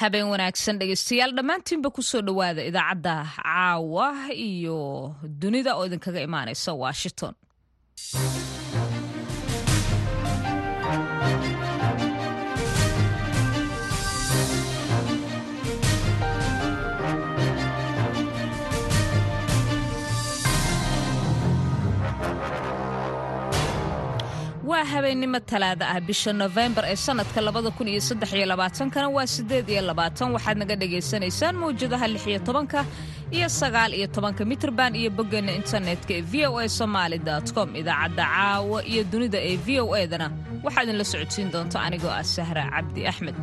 [0.00, 1.32] habeen wanaagsan dhegeystayaal.
[1.38, 4.08] Dhammaantiinba ku soo dhowaada idaacadda caawa
[4.48, 4.78] iyo
[5.40, 7.34] dunida oo idinkaga imaanaysa washington
[24.80, 26.00] waa habeennimo talaada ah.
[26.08, 30.28] Bisha nofembar ee sannadka labada kun iyo saddex iyo labaatankana waa siddeed iyo labaatan.
[30.34, 32.80] Waxaad naga dhagaysanaysaan mawjadaha lix iyo tobanka
[33.36, 34.42] iyo sagaal iyo tobanka.
[34.50, 37.18] Mitrban iyo boggeena internetka ee v o a somaali
[37.54, 37.68] com.
[37.80, 40.26] Idaacadda caawa iyo dunida ee v o edana
[40.64, 43.36] waxaa idinla socodsiin doonta anigoo ah sahra cabdi axmed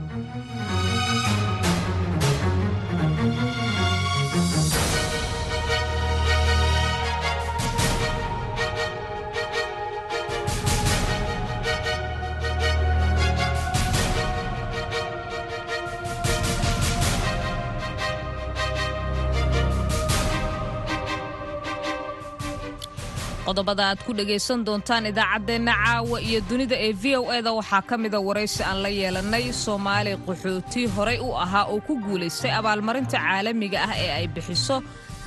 [23.48, 27.96] qodobada aad ku dhegaysan doontaan idaacaddeenna caawa iyo dunida ee v o eda waxaa ka
[28.04, 33.80] mida waraysi aan la yeelannay soomaali qaxooti horay u ahaa oo ku guulaystay abaalmarinta caalamiga
[33.88, 34.76] ah ee ay bixiso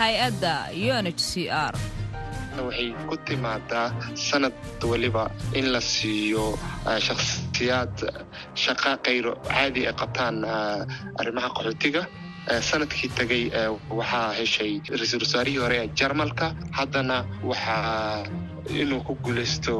[0.00, 0.52] hay'adda
[0.96, 1.74] unh c r.
[2.66, 3.88] Waxay ku timaadaa
[4.28, 4.56] sanad
[4.90, 5.24] weliba
[5.58, 6.44] in la siiyo
[7.06, 7.96] shakhsiyaad
[8.64, 10.36] shaqa kayro caadi ay qabtaan
[11.20, 12.02] arrimaha qaxootiga
[12.68, 13.44] sannadkii tegay
[13.98, 16.46] waxaa heshay ra'iisul wasaarihii hore ee jarmalka.
[16.78, 17.16] Haddana
[17.50, 18.26] waxaa
[18.82, 19.74] inuu ku guulaysto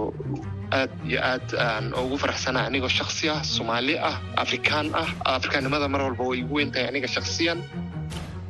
[0.78, 6.00] aad iyo aad aan ugu faraxsanaa anigoo shaksi ah soomaali ah afrikaan ah afrikaannimada mar
[6.06, 7.58] walba way igu weyn tahay aniga shakhsiyan.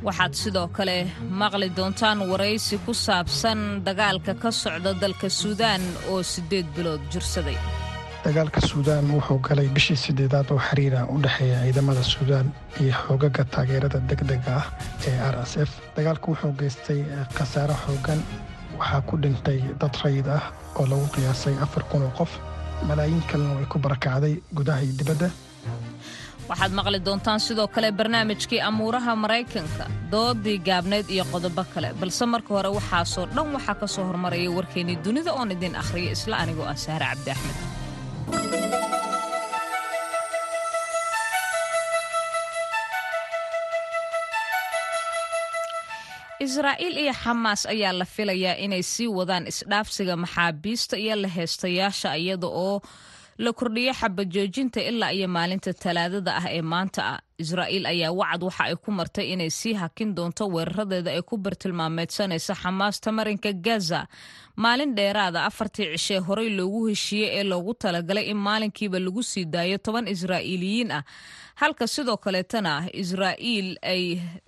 [0.07, 0.97] Waxaad sidoo kale
[1.41, 7.57] maqli doontaan waraysi ku saabsan dagaalka ka socda dalka suudaan oo siddeed bilood jirsaday
[8.25, 12.47] dagaalka suudaan wuxuu galay bishii sideedaad oo xiriira u dhexeeya ciidamada suudaan
[12.81, 14.65] iyo xoogaga taageerada degdega ah
[15.09, 15.71] ee r s f.
[15.97, 16.99] Dagaalku wuxuu geystay
[17.37, 18.19] khasaaro xoogan
[18.79, 20.43] waxaa ku dhintay dad rayid ah
[20.79, 22.31] oo lagu qiyaasay afar kun oo qof.
[22.89, 25.27] Malaayiin kalena way ku barakacday gudaha iyo dibadda.
[26.49, 31.89] Waxaad maqli doontaan sidoo kale barnaamijkii amuuraha maraykanka doodii gaabneyd iyo qodobo kale.
[31.99, 36.35] Balse marka hore waxaasoo dhan waxaa ka soo hormaraya warkeennii dunida oon idin akhriya isla
[36.43, 37.57] anigoo ah sahre cabdi axmed
[46.45, 52.47] israa'iil iyo xamaas ayaa la filayaa inay sii wadaan isdhaafsiga maxaabiista iyo la heestayaasha iyada
[52.65, 52.75] oo
[53.43, 57.01] la kordhiyo xabajoojinta ilaa iyo maalinta talaadada ah ee maanta.
[57.13, 61.35] Ah israa'iil ayaa wacad waxa ay ku martay inay sii hakin doonto weeraradeeda ay ku
[61.45, 64.01] bartilmaameedsanaysa xamaasta marinka gaza.
[64.63, 69.77] Maalin dheeraada afartii cishee horey loogu heshiiyey ee loogu talagalay in maalinkiiba lagu sii daayo
[69.85, 71.03] toban israa'iiliyiin ah.
[71.61, 72.73] Halka sidoo kaleetana
[73.03, 74.03] israa'iil ay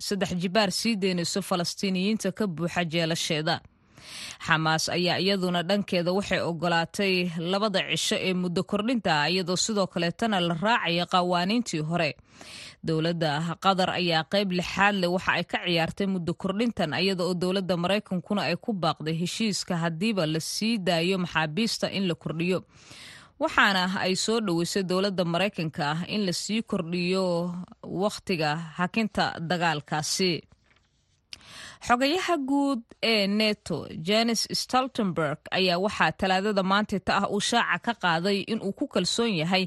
[0.06, 3.56] saddex jibaar sii deynayso falastiiniyiinta ka buuxa jeelasheeda
[4.46, 7.14] xamaas ayaa iyaduna dhankeeda waxay ogolaatay
[7.52, 12.10] labada cisho ee muddo kordhinta iyadoo sidoo kaleetana la raacaya qawaaniintii hore.
[12.86, 17.74] Dowladda qatar ayaa qayb lixaad leh waxa ay ka ciyaartay muddo kordhintan iyada oo dowladda
[17.82, 22.58] maraykankuna ay ku baaqday heshiiska haddiiba la sii daayo maxaabiista in la kordhiyo.
[23.40, 27.24] Waxaana ay soo dhoweysay dowladda maraykanka in la sii kordhiyo
[28.02, 30.30] wakhtiga hakinta dagaalkaasi
[31.86, 33.78] xogayaha guud ee neto
[34.08, 39.64] janes stoltenberg ayaa waxaa talaadada maantayta ah uu shaaca ka qaaday inuu ku kalsoon yahay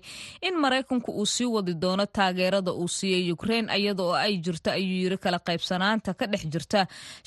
[0.48, 4.98] in maraykanku uu sii wadi doono taageerada uu siiyey ukrein iyada oo ay jirto ayuu
[5.04, 6.80] yiri kala qaybsanaanta ka dhex jirta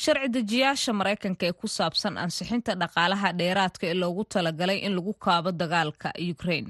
[0.02, 5.50] sharci dejiyaasha maraykanka ee ku saabsan ansixinta dhaqaalaha dheeraadka ee loogu talagalay in lagu kaabo
[5.60, 6.66] dagaalka ukrein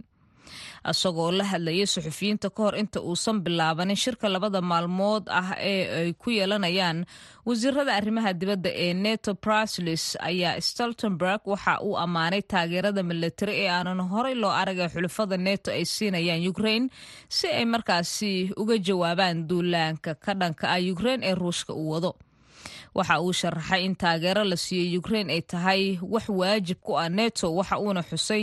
[0.93, 6.11] isagoo la hadlayay suxufiyiinta ka hor inta uusan bilaabanin shirka labada maalmood ah ee ay
[6.23, 6.99] ku yeelanayaan.
[7.49, 14.01] Wasiirada arrimaha dibadda ee neto braslis ayaa stoltenberg waxa uu ammaanay taageerada milatari ee aanan
[14.13, 16.85] horey loo aragay xulafada neto ay siinayaan ukrain
[17.37, 18.33] si ay markaasi
[18.63, 22.11] uga jawaabaan duulaanka ka dhanka ah ukrain ee ruushka uu wado
[23.01, 25.83] waxa uu sharaxay in taageero la siiyey ukrein ay tahay
[26.13, 28.43] wax waajib ku ah neto waxa uuna xusay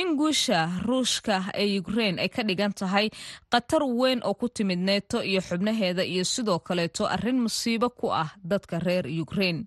[0.00, 3.06] in guusha ruushka ee ukrein ay ka dhigan tahay
[3.52, 8.30] khatar weyn oo ku timid neto iyo xubnaheeda iyo sidoo kaleeto arrin musiibo ku ah
[8.50, 9.58] dadka reer ukrein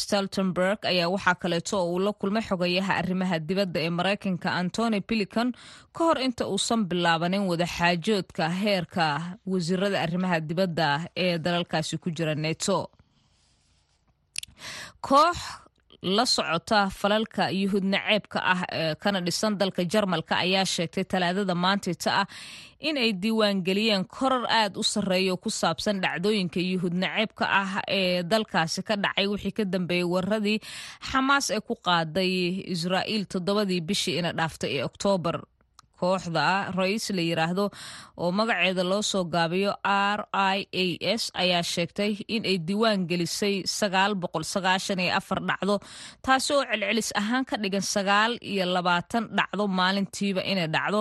[0.00, 5.48] stoltenberg ayaa waxaa kaleeto oo uu la kulmay xogayaha arrimaha dibadda ee maraykanka antony pilican
[5.94, 9.06] ka hor inta uusan bilaabanin wadaxaajoodka heerka
[9.46, 10.86] wasiirada arrimaha dibadda
[11.24, 12.78] ee dalalkaasi ku jira neto
[15.08, 15.38] koox
[16.16, 22.10] la socota falalka yuhuud naceebka ah ee kana dhisan dalka jarmalka ayaa sheegtay talaadada maantita
[22.22, 22.26] ah
[22.88, 28.22] in ay diiwaangeliyeen korar aad u sarreeya oo ku saabsan dhacdooyinka yuhuud naceebka ah ee
[28.32, 30.58] dalkaasi ka dhacay wixii ka dambeeyey waradii
[31.10, 32.32] xamaas ee ku qaaday
[32.74, 35.36] israa'iil toddobadii bishii ina dhaaftay ee oktoobar
[36.00, 36.44] kooxda
[36.78, 37.64] ra'iis la yiraahdo
[38.22, 39.72] oo magaceeda loo soo gaabiyo
[40.16, 40.84] r i a
[41.20, 45.74] s ayaa sheegtay in ay diiwaan gelisay sagaal boqol sagaashan iyo afar dhacdo
[46.24, 51.00] taasi oo celcelis ahaan ka dhigan sagaal iyo labaatan dhacdo maalintiiba inay dhacdo.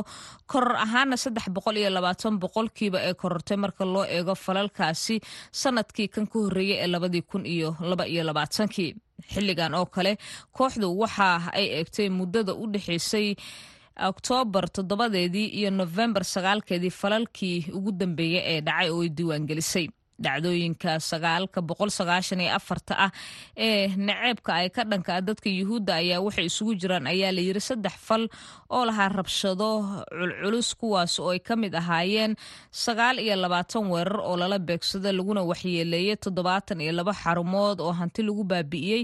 [0.52, 5.16] Koror ahaana saddex boqol iyo labaatan boqolkiiba ee korortay marka loo eego falalkaasi
[5.62, 8.92] sannadkii kan ka horreeyay ee labadii kun iyo laba iyo labaatankii.
[9.32, 10.12] Xilligan oo kale
[10.58, 13.28] kooxdu waxa ay eegtay muddada u dhexeysay
[14.00, 19.88] oktoobar toddobadeedii iyo nofembar sagaalkeedii falalkii ugu dambeeyey ee dhacay oo ay diiwaangelisay
[20.24, 23.12] dhacdooyinka sagaalka boqol sagaashan iyo afarta ah
[23.58, 27.96] ee naceebka ay ka dhanka dadka yuhuudda ayaa waxay isugu jiraan ayaa la yiri saddex
[28.08, 28.24] fal
[28.76, 29.70] oo lahaa rabshado
[30.12, 32.36] culculus kuwaas oo ay ka mid ahaayeen
[32.72, 38.22] sagaal iyo labaatan weerar oo lala beegsado laguna waxyeeleeyay toddobaatan iyo labo xarumood oo hanti
[38.28, 39.04] lagu baabi'iyey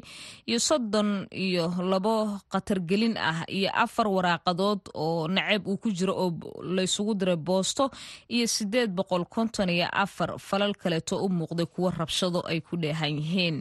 [0.50, 6.30] iyo soddon iyo labo khatargelin ah iyo afar waraaqadood oo naceeb uu ku jiro oo
[6.78, 7.92] laysugu diray boosto
[8.36, 13.14] iyo sideed boqol konton iyo afar falal kale u muuqday kuwo rabshado ay ku dheehan
[13.20, 13.58] yihiin.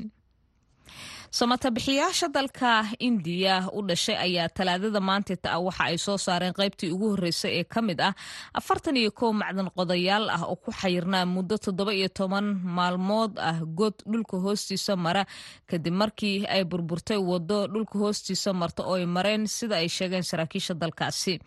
[1.31, 7.07] Samatabixiyaasha dalka indiya u dhashay ayaa talaadada maantita ah waxa ay soo saareen qaybtii ugu
[7.15, 8.15] horreysay ee ka mid ah
[8.59, 12.47] afartan iyo kow macdan qodayaal ah oo ku xayirnaa muddo toddoba iyo toban
[12.77, 15.23] maalmood ah god dhulka hoostiisa mara.
[15.71, 20.75] Kadib markii ay burburtay waddo dhulka hoostiisa marta oo ay mareen sida ay sheegeen saraakiisha
[20.75, 21.39] dalkaasi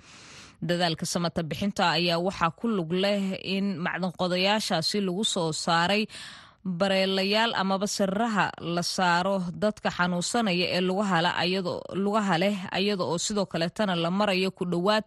[0.69, 3.21] dadaalka samata bixinta ayaa waxaa ku lug leh
[3.55, 6.03] in macdanqodayaashaasi lagu soo saaray
[6.65, 14.09] bareelayaal amaba siriraha la saaro dadka xanuunsanaya ee lugaha leh ayada oo sidoo kaleetana la
[14.11, 15.03] marayo ku dhowaad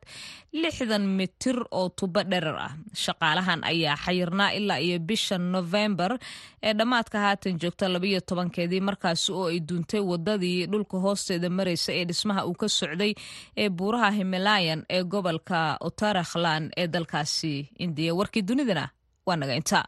[0.52, 2.72] lixdan mitir oo tubo dherer ah.
[2.92, 6.18] Shaqaalahan ayaa xayirnaa ilaa iyo bisha novembar
[6.62, 12.04] ee dhammaadka haatan joogta labayo tobankeedii markaasi oo ay duuntay wadadii dhulka hoosteeda maraysa ee
[12.04, 13.12] dhismaha uu ka socday
[13.56, 17.52] ee buuraha himalayan ee gobolka uttarakhland ee dalkaasi
[17.84, 18.12] indiya.
[18.14, 18.84] Warkii dunidana
[19.26, 19.84] waa naga intaa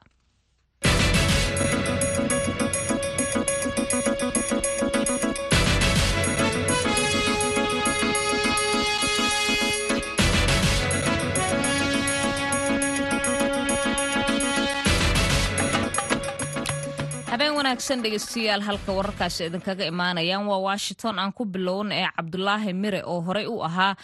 [17.79, 23.21] wanaagsan dhegeystayaal halka wararkaasi idinkaga imaanayaan waa washington aan ku bilowna ee cabdulaahi mire oo
[23.23, 23.95] horey u ahaa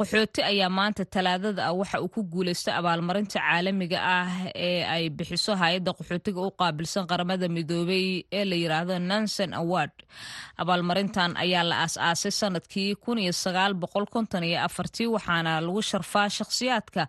[0.00, 4.30] qaxooti ayaa maanta talaadada ah waxa uu ku guuleystay abaalmarinta caalamiga ah
[4.66, 8.06] ee ay bixiso hay'adda qaxootiga u qaabilsan qaramada midoobay
[8.38, 9.94] ee la yiraahdo nansen award.
[10.62, 12.90] Abaalmarintan ayaa la aas-aasay sannadkii
[15.14, 17.02] waxaana lagu sharfaa shakhsiyaadka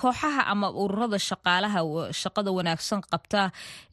[0.00, 1.80] kooxaha ama ururada shaqaalaha
[2.22, 3.42] shaqada wanaagsan qabta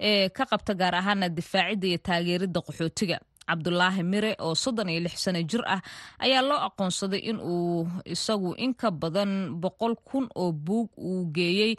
[0.10, 3.18] ee ka qabta gaar ahaana difaacidda iyo taageerida qaxootiga
[3.50, 5.82] cabdulaahi mire oo soddon iyo lix sano jir ah
[6.26, 9.32] ayaa loo aqoonsaday in uu isagu in ka badan
[9.64, 11.72] boqol kun oo buug uu geeyey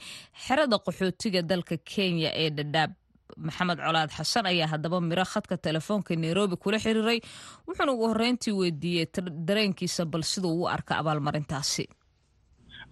[0.45, 2.91] xerada qaxootiga dalka kenya ee dhadhaab
[3.47, 7.19] maxamed colaad xasan ayaa haddaba miro khadka telefoonka nairobi kula xiriiray
[7.67, 9.07] wuxuuna ugu horreyntii weydiiyey
[9.49, 11.85] dareenkiisa bal siduu u arka abaalmarintaasi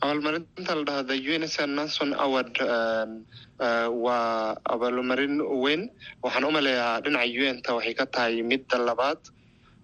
[0.03, 2.55] abaalmarinta la dhahda unsr nanson award
[4.05, 5.83] waa abaalmarin weyn
[6.25, 9.19] waxaan u maleeyaa dhinaca unta waxay ka tahay midda labaad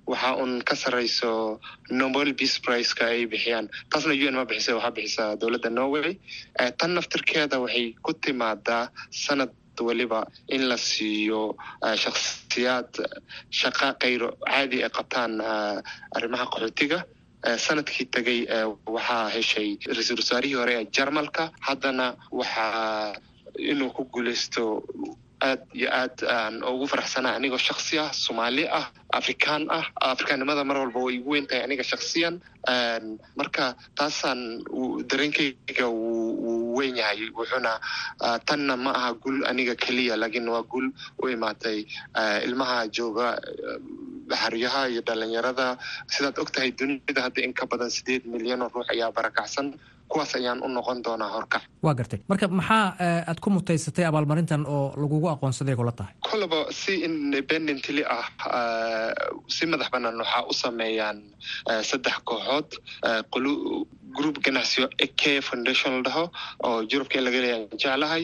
[0.07, 1.59] waxa uun ka sarreyso
[1.91, 6.19] nobel peace priceka ay bixiyaan taasna un ma bixisa waxaa bixisaa dowladda norway.
[6.79, 9.51] Tan naftirkeeda waxay ku timaadaa sanad
[9.81, 10.21] weliba
[10.55, 11.57] in la siiyo
[12.03, 12.91] shakhsiyaad
[13.61, 15.41] shaqa kayro caadi ay qabtaan
[16.17, 16.99] arrimaha qaxootiga
[17.67, 18.41] sannadkii tegay
[18.87, 21.51] waxaa heshay ra'iisul wasaarihii hore ee jarmalka.
[21.61, 23.15] Haddana waxaa
[23.59, 24.83] inuu ku guuleysto
[25.43, 28.87] aad iyo aad aan ugu faraxsanaa anigoo shaksi ah soomaali ah
[29.19, 29.85] afrikaan ah.
[30.15, 32.39] Afrikaannimada mar walba way igu weyn tahay aniga shaksiyan
[33.37, 34.63] marka taasaan
[35.11, 37.73] dareenkeyga wuu weyn yahay wuxuuna
[38.47, 40.87] tanna ma aha gul aniga keliya laakiin waa gul
[41.23, 41.79] u imaatay
[42.47, 43.29] ilmaha jooga
[44.43, 45.67] xaryaha iyo dhalinyarada.
[46.15, 49.75] Sidaad og tahay dunida hadda in ka badan sideed milyan oo ruux ayaa barakacsan
[50.13, 52.21] kuwaas ayaan u noqon doonaa horkac waa gartay.
[52.29, 52.85] Marka maxaa
[53.31, 56.13] aad ku mutaysatay abaalmarintan oo lagugu aqoonsaday kula tahay?
[56.21, 58.27] Kolaba si independently ah
[59.49, 61.19] si madax banaan waxaa u sameeyaan
[61.91, 62.69] saddex kooxood
[64.17, 66.25] group ganacsiyo eke foundation la dhaho
[66.69, 68.23] oo yurubka in laga leeya jeclahay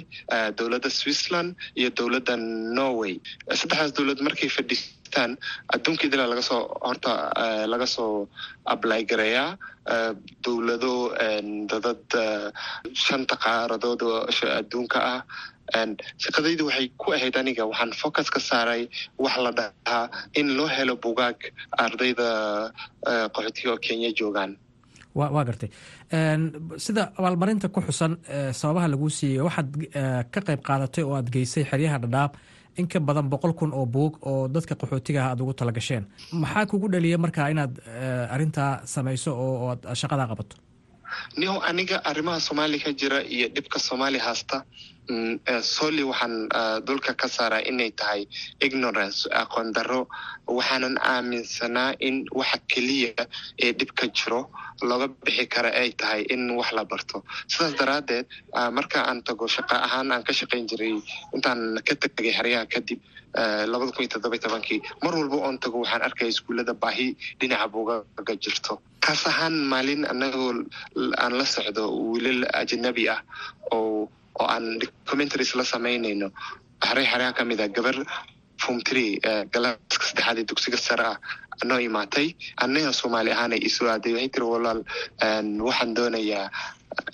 [0.58, 2.36] dowladda switzerland iyo dowladda
[2.78, 3.14] norway.
[3.60, 5.36] Saddexdaas dowlad markay fadhiisteen guulaystaan
[5.74, 7.32] adduunka idila laga soo horta
[7.66, 8.28] laga soo
[8.66, 9.56] ablay gareeyaa
[10.44, 10.92] dowlado
[11.70, 12.04] dadad
[12.94, 14.02] shanta qaaradood
[14.60, 15.22] adduunka ah
[16.24, 18.88] shaqadaydu waxay ku ahayd aniga waxaan focus ka saaray
[19.18, 21.36] wax la dhahaa in loo helo bugaag
[21.84, 22.28] ardayda
[23.34, 24.56] qaxootiga oo kenya joogaan
[25.14, 25.70] waa gartay
[26.84, 28.12] sida abaalmarinta ku xusan
[28.60, 29.68] sababaha laguu siiyey waxaad
[30.32, 32.32] ka qayb qaadatay oo aad geysay xeryaha dhadhaab
[32.80, 36.04] in ka badan boqol kun oo buug oo dadka qaxootigaha aad ugu tala gasheen.
[36.42, 37.74] Maxaa kugu dhaliya markaa inaad
[38.34, 40.56] arintaa samayso oo aad shaqadaa qabato?
[41.40, 44.56] Niho aniga arrimaha soomaaliya ka jira iyo dhibka soomaaliya haasta
[45.62, 46.48] soli waxaan
[46.84, 48.26] dulka ka saaraa inay tahay
[48.60, 50.08] ignorance aqoon darro.
[50.46, 53.26] Waxaanan aaminsanaa in waxa keliya
[53.62, 54.50] ee dhibka jiro
[54.82, 57.24] looga bixi kara ay tahay in wax la barto.
[57.48, 58.26] Sidaas daraaddeed
[58.72, 60.94] marka aan tago shaqa ahaan aan ka shaqayn jiray
[61.34, 63.00] intaan ka tegay xeryaha kadib
[63.72, 68.34] labada kun iyo toddoba tobankii mar walba oon tago waxaan arkaya iskuullada baahi dhinaca buugaga
[68.44, 68.80] jirto.
[69.00, 70.64] Kaas ahaan maalin anagoo
[71.22, 73.20] aan la socdo wiilal ajanabi ah
[73.72, 74.08] oo
[74.40, 76.28] oo aan documentaries la samaynayno.
[76.86, 77.96] Xerey xeryaha ka mid a gabar
[78.62, 79.10] form tree
[79.54, 81.16] galaaska saddexaad ee dugsiga sare ah
[81.68, 82.26] noo imaatay.
[82.64, 84.12] Annaga soomaali ahaan ay isoo aaday.
[84.16, 84.80] Waxay tiri walaal
[85.68, 86.46] waxaan doonayaa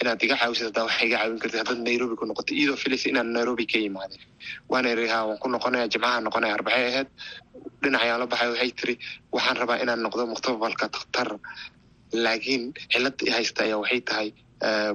[0.00, 1.58] inaad iga caawisad hadaa waxa iga caawin kartid.
[1.60, 4.20] Haddaad nairobi ku noqoto iyadoo filaysa inaan nairobi ka imaadin
[4.72, 7.08] waana iri ha waan ku noqonaya jimcaha noqonaya arbacay ahayd
[7.82, 8.94] dhinacayaan baxay waxay tiri
[9.36, 11.28] waxaan rabaa inaan noqdo mukhtabalka dakhtar
[12.24, 12.62] laakiin
[12.92, 14.28] cilada haysta ayaa waxay tahay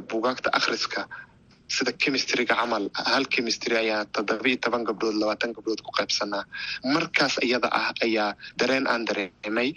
[0.09, 1.01] bugaagta akhriska
[1.75, 6.43] sida chemistryga camal hal chemistry ayaa toddoba iyo toban gabdhood labaatan gabdhood ku qaybsanaa.
[6.95, 9.69] Markaas iyada ah ayaa dareen aan dareemay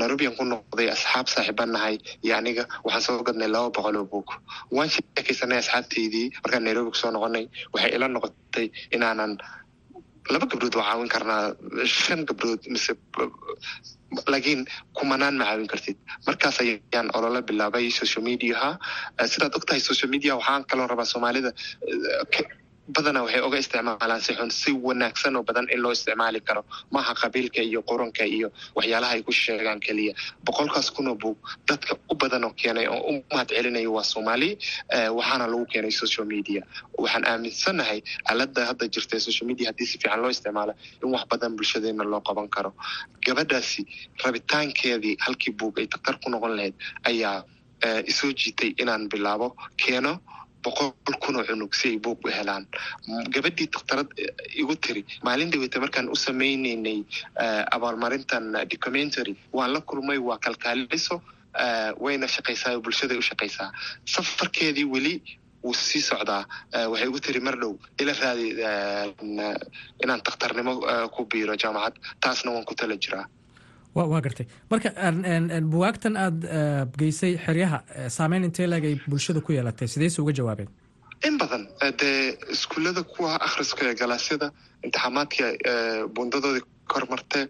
[0.00, 1.96] nairobian ku noqday asxaab saaxiiban nahay.
[2.24, 4.28] Iyo aniga waxaan soo gadnay laba boqol oo buug.
[4.76, 9.32] Waan sheekaysanay asxaabteydii markaan nairobi ku soo noqonay waxay ila noqotay inaanan
[10.34, 11.42] laba gabdhood waa caawin karnaa
[12.02, 12.92] shan gabdhood mise
[14.32, 14.60] laakiin
[14.98, 15.96] kumanaan ma caawin kartid
[16.28, 18.70] markaas ayaan olola bilaabay social mediaha
[19.34, 21.50] sidaad og tahay social media waxaan kaloo rabaa soomaalida
[22.94, 26.62] badanaa waxay oga isticmaalaan si xun si wanaagsan oo badan in loo isticmaali karo.
[26.94, 30.12] Maaha qabiilka iyo quranka iyo waxyaalaha ay ku sheegaan keliya
[30.46, 31.36] boqolkaas kunoo buug
[31.68, 34.50] dadka u badan oo keenay oo u mahad celinayo waa soomaali
[35.18, 36.62] waxaana lagu keenay social media.
[36.98, 41.52] Waxaan aaminsanahay alada hadda jirta social media haddii si fiican loo isticmaalo in wax badan
[41.56, 42.70] bulshadeena loo qaban karo.
[43.26, 43.82] Gabadhaasi
[44.24, 47.44] rabitaankeedii halkii buug ay daktar ku noqon lahayd ayaa
[48.10, 50.12] isoo jiitay inaan bilaabo keeno
[50.64, 50.92] boqol
[51.24, 52.64] kunoo cunug si ay buug u helaan.
[53.34, 54.08] Gabadhii daktarad
[54.62, 56.98] igu tiri maalin dhaweyta markaan u samaynaynay
[57.76, 61.16] abaalmarintan documentary waan la kulmay waa kalkaaliso
[62.04, 63.70] wayna shaqaysaa bulshaday u shaqaysaa.
[64.14, 65.14] Safarkeedii weli
[65.64, 66.44] wuu sii socdaa.
[66.90, 68.48] Waxay igu tiri mar dhow ila raadi
[70.02, 70.74] inaan dakhtarnimo
[71.14, 73.26] ku biiro jaamacad taasna waan ku tala jiraa
[74.12, 74.46] waa gartay.
[74.70, 74.88] Marka
[75.74, 77.78] buwaagtan aada geysay xeryaha
[78.16, 79.88] saameyn intee leeg ay bulshada ku yeelatay?
[79.88, 80.68] Sideyse uga jawaabeen.
[81.26, 81.66] In badan
[82.00, 84.52] dee iskuullada kuwa akhriska ee galaasyada
[84.84, 85.44] imtixaamaadka
[86.14, 86.62] bundadoodii
[86.92, 87.40] kor marte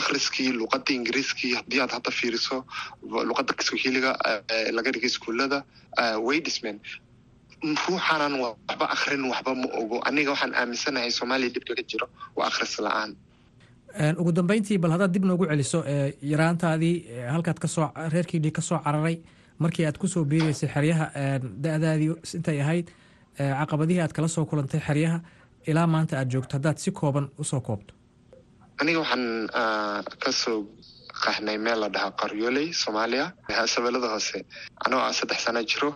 [0.00, 2.64] akhriskii luqadda ingiriiskii haddii aad hadda fiiriso
[3.30, 4.12] luqadda kiswahiliga
[4.76, 5.58] laga dhigay iskuullada
[6.26, 6.78] way dhismeen.
[7.64, 9.96] Ruuxaanan waxba akhrin waxba ma ogo.
[10.08, 13.10] Aniga waxaan aaminsanahay soomaaliya dhibka ka jiro waa akhris la'aan
[14.18, 15.84] ugu dambeyntii bal haddaad dib noogu celiso
[16.32, 16.94] yaraantaadii
[17.34, 19.16] halkaad ka soo reerkiidhii ka soo cararay
[19.58, 21.06] markii aad ku soo biireysay xeryaha
[21.64, 22.90] da-daadii intay ahayd
[23.38, 25.20] caqabadihii aad kala soo kulantay xeryaha
[25.66, 27.94] ilaa maanta aad joogto haddaad si kooban u soo koobto.
[28.80, 29.24] Aniga waxaan
[30.22, 30.58] ka soo
[31.24, 33.32] qaxnay meel la dhahaa qaryooley soomaaliya.
[33.72, 34.44] Shabeellada hoose
[34.86, 35.90] anoo saddex sano jiro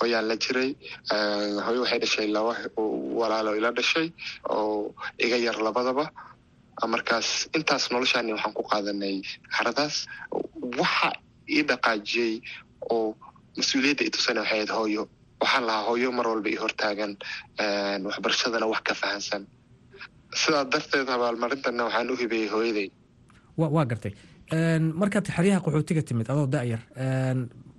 [0.00, 0.70] hooyaan la jiray
[1.66, 2.52] hooyo waxay dhashay laba
[3.20, 4.12] walaalo ila dhashay
[4.50, 6.04] oo iga yar labadaba
[6.88, 9.16] markaas intaas noloshaani waxaan ku qaadanay
[9.56, 10.06] haradaas
[10.80, 11.10] waxa
[11.56, 12.34] ii dhaqaajiyey
[12.90, 13.16] oo
[13.58, 15.02] mas'uuliyadda i tusana waxay ahayd hooyo.
[15.40, 17.12] Waxaan lahaa hooyo mar walba i hortaagan
[18.08, 19.42] waxbarashadana wax ka fahansan.
[20.42, 22.88] Sidaa darteed abaalmarintana waxaan u hibeeyey hooyaday.
[23.56, 24.12] Waa gartay.
[25.00, 26.80] Markaad xeryaha qaxootiga timid adoo da-yar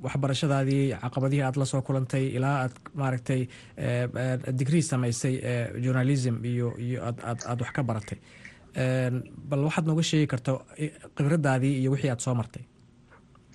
[0.05, 3.41] waxbarashadaadii caqabadihii aad la soo kulantay ilaa aad maaragtay
[4.60, 5.36] digrii samaysay
[5.84, 8.17] journalism iyo iyo aad wax ka baratay
[9.50, 10.51] bal waxaad nooga sheegi karta
[11.16, 12.63] khibradaadii iyo wixii aad soo martay.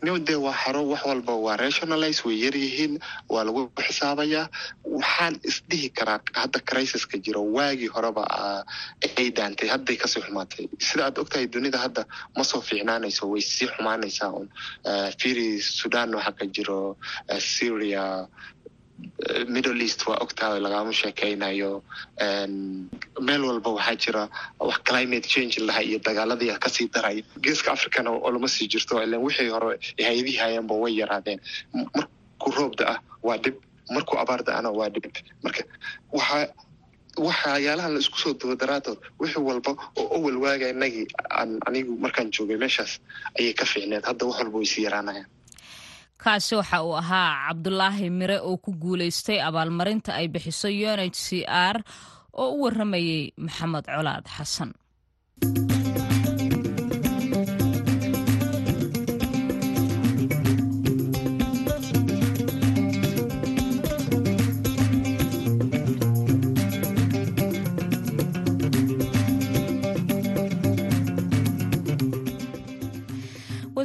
[0.04, 2.94] New dee waa xaro wax walba waa rationalize way yar yihiin
[3.32, 4.44] waa lagu xisaabayaa
[4.84, 8.22] waxaan isdhihi karaa hadda crisiska jiro waagii horeba
[9.18, 10.64] ay daantay hadday ka sii xumaatay.
[10.88, 12.02] Sida aad ogtahay dunida hadda
[12.36, 14.46] ma soo fiicnaanayso way sii xumaanaysaa un.
[15.20, 16.80] Firi sudan waxaa ka jiro
[17.40, 18.04] syria
[19.48, 21.82] middle east waa ogtahay lagama sheekeynayo.
[23.26, 24.22] Meel walba waxaa jira
[24.60, 27.24] wax climate change laha iyo dagaaladii ka sii daray.
[27.40, 31.40] Geeska africana oo lama sii jirto ilan wixii hore hay'adihii way yaraadeen.
[31.74, 33.56] Markuu roob da'ah waa dhib.
[33.94, 35.04] Markuu abaar da'ana waa dhib.
[35.42, 35.62] Marka
[36.12, 36.46] waxaa
[37.26, 41.06] waxyaalaha la isku soo duwo daraadood wixii walba oo owel waaga inagii
[41.66, 42.92] anigu markaan joogay meeshaas
[43.38, 44.04] ayay ka fiicneed.
[44.04, 45.26] Hadda wax walba way sii yaraanayaan
[46.22, 51.44] kaasi waxa uu ahaa cabdulaahi mire oo ku guulaystay abaalmarinta ay bixiso unh c
[51.74, 51.76] r
[52.42, 54.70] oo u warramayey maxamed colaad xasan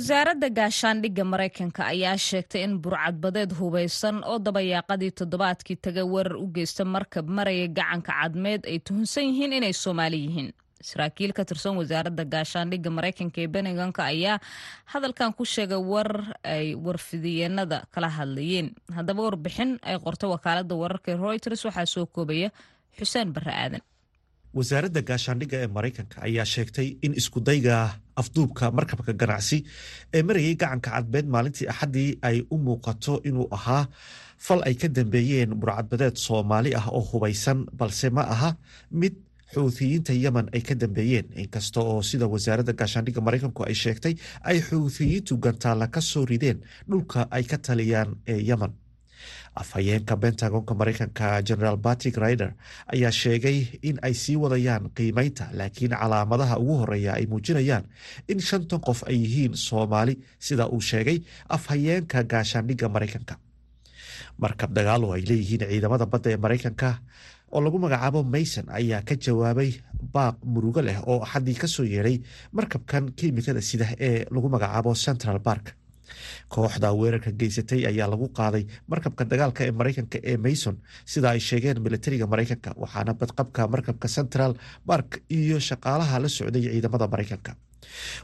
[0.02, 6.84] wasaaradda gaashaandhigga maraykanka ayaa sheegtay in burcadbadeed hubaysan oo dabayaaqadii toddobaadkii taga weerar u geysta
[6.94, 10.50] markab maraya gacanka cadmeed ay tuhunsan yihiin inay soomaali yihiin.
[10.90, 14.42] Saraakiil ka tirsan wasaaradda gaashaandhigga maraykanka ee beneganka ayaa
[14.94, 18.74] hadalkan ku sheegay warar ay warfidiyeenada kala hadlayeen.
[18.98, 22.50] Haddaba warbixin ay qortay wakaaladda wararka reuters waxaa soo koobaya
[22.98, 23.84] xuseen barre aadan
[24.58, 27.78] wasaaradda gaashaandhigga ee maraykanka ayaa sheegtay in iskudayga
[28.22, 29.58] afduubka markabka ganacsi
[30.16, 33.84] ee marayay gacanka cadbeed maalintii axaddii ay u muuqato inuu ahaa
[34.46, 38.50] fal ay ka dambeeyeen burcadbadeed soomaali ah oo hubaysan balse ma aha
[39.02, 39.16] mid
[39.54, 41.26] xuuthiyiinta yemen ay ka dambeeyeen.
[41.44, 44.14] Inkasta oo sida wasaaradda gaashaandhigga maraykanku ay sheegtay
[44.50, 48.72] ay xuuthiyiintu gantaalla ka soo rideen dhulka ay ka taliyaan ee yemen
[49.56, 52.54] afhayeenka bentagonka maraykanka generaal batrick rider
[52.94, 57.84] ayaa sheegay in ay sii wadayaan qiimeynta laakiin calaamadaha ugu horreeya ay muujinayaan
[58.32, 61.18] in shantan qof ay yihiin soomaali sida uu sheegay
[61.50, 63.36] afhayeenka gaashaandhigga maraykanka.
[64.42, 66.90] Markab dagaalo ay leeyihiin ciidamada badda ee maraykanka
[67.52, 69.72] oo lagu magacaabo mayson ayaa ka jawaabay
[70.14, 72.18] baaq murugo leh oo axaddii ka soo yeeray
[72.56, 75.66] markabkan kiimikada sida ee lagu magacaabo central bark
[76.54, 80.76] kooxda weerarka geysatay ayaa lagu qaaday markabka dagaalka ee maraykanka ee mayson
[81.12, 84.52] sida ay sheegeen militariga maraykanka waxaana badqabka markabka central
[84.90, 85.10] bark
[85.40, 87.52] iyo shaqaalaha la socday ciidamada maraykanka.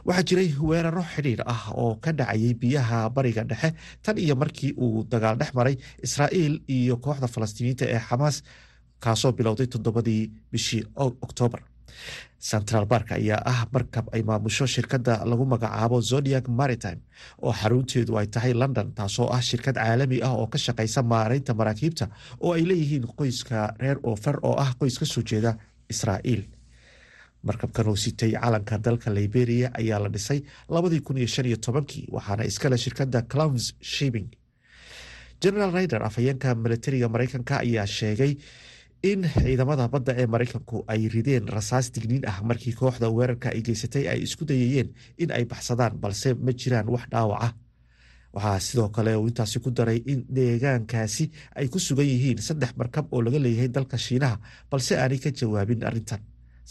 [0.08, 3.70] Waxaa jiray weeraro xidhiir ah oo ka dhacayay biyaha bariga dhexe.
[4.04, 5.74] Tan iyo markii uu dagaal dhex maray
[6.06, 8.36] israa'iil iyo kooxda falastiiniyiinta ee xamaas
[9.04, 10.82] kaasoo bilowday toddobadii bishii
[11.26, 11.60] oktoobar
[12.38, 17.00] central bark ayaa ah markab ay maamusho shirkadda lagu magacaabo zodiac maritime
[17.42, 22.06] oo xarunteedu ay tahay london taasoo ah shirkad caalami ah oo ka shaqaysa maaraynta maraakiibta
[22.40, 25.52] oo ay leeyihiin qoyska reer ofer oo ah qoys ka soo jeeda
[25.92, 26.42] israa'iil.
[27.42, 30.40] Markabkan oo sitay calanka dalka liberia ayaa la dhisay
[30.74, 34.28] labadii kun iyo shan iyo tobankii waxaana iskale shirkadda clowns shibing
[35.42, 38.32] general rider afhayeenka militariga maraykanka ayaa sheegay
[39.02, 44.04] in ciidamada badda ee maraykanku ay rideen rasaas digniin ah markii kooxda weerarka ay geysatay
[44.12, 44.88] ay isku dayayeen
[45.22, 47.52] in ay baxsadaan balse ma jiraan wax dhaawac ah.
[48.34, 51.24] Waxaa sidoo kale uu intaasi ku daray in deegaankaasi
[51.56, 54.36] ay ku sugan yihiin saddex markab oo laga leeyahay dalka shiinaha
[54.70, 56.20] balse aanay ka jawaabin arrintan.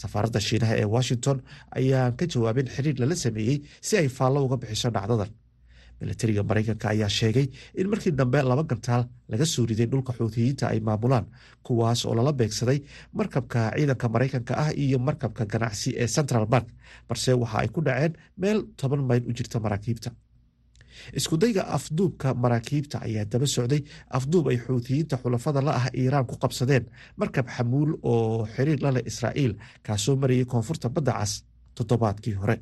[0.00, 1.38] Safaaradda shiinaha ee washington
[1.78, 5.30] ayaan ka jawaabin xiriir lala sameeyey si ay faallo uga bixiso dhacdadan
[6.00, 7.46] militariga maraykanka ayaa sheegay
[7.80, 11.26] in markii dambe laba gantaal laga soo riday dhulka xuutiyiinta ay maamulaan
[11.66, 12.78] kuwaas oo lala beegsaday
[13.18, 16.66] markabka ciidanka maraykanka ah iyo markabka ganacsi ee central bark
[17.08, 20.10] balse waxa ay ku dhaceen meel toban mayl u jirta maraakiibta.
[21.18, 23.82] Iskudayga afduubka maraakiibta ayaa daba socday
[24.18, 26.84] afduub ay xuutiyiinta xulafada la ah iiraan ku qabsadeen
[27.20, 29.52] markab xamuul oo xiriir la leh israa'iil
[29.86, 31.32] kaasoo marayay koonfurta badda cas
[31.76, 32.56] toddobaadkii hore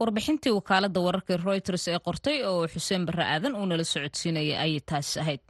[0.00, 5.20] warbixintii wakaaladda wararka reuters ee qortay oo xuseen barre aadan uu nala socodsiinaya ayay taasi
[5.20, 5.40] ahayd.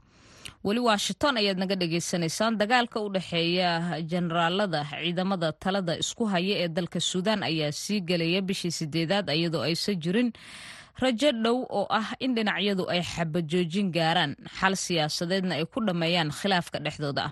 [0.65, 3.71] Weli washington ayaad naga dhagaysanaysaan dagaalka u dhexeeya
[4.11, 9.99] jenaraalada ciidamada talada isku haya ee dalka suudaan ayaa sii gelaya bishii sideedaad iyadoo aysan
[10.05, 10.31] jirin
[11.03, 16.79] rajo dhow oo ah in dhinacyadu ay xabajoojin gaaraan xal siyaasadeedna ay ku dhammeeyaan khilaafka
[16.85, 17.27] dhexdooda.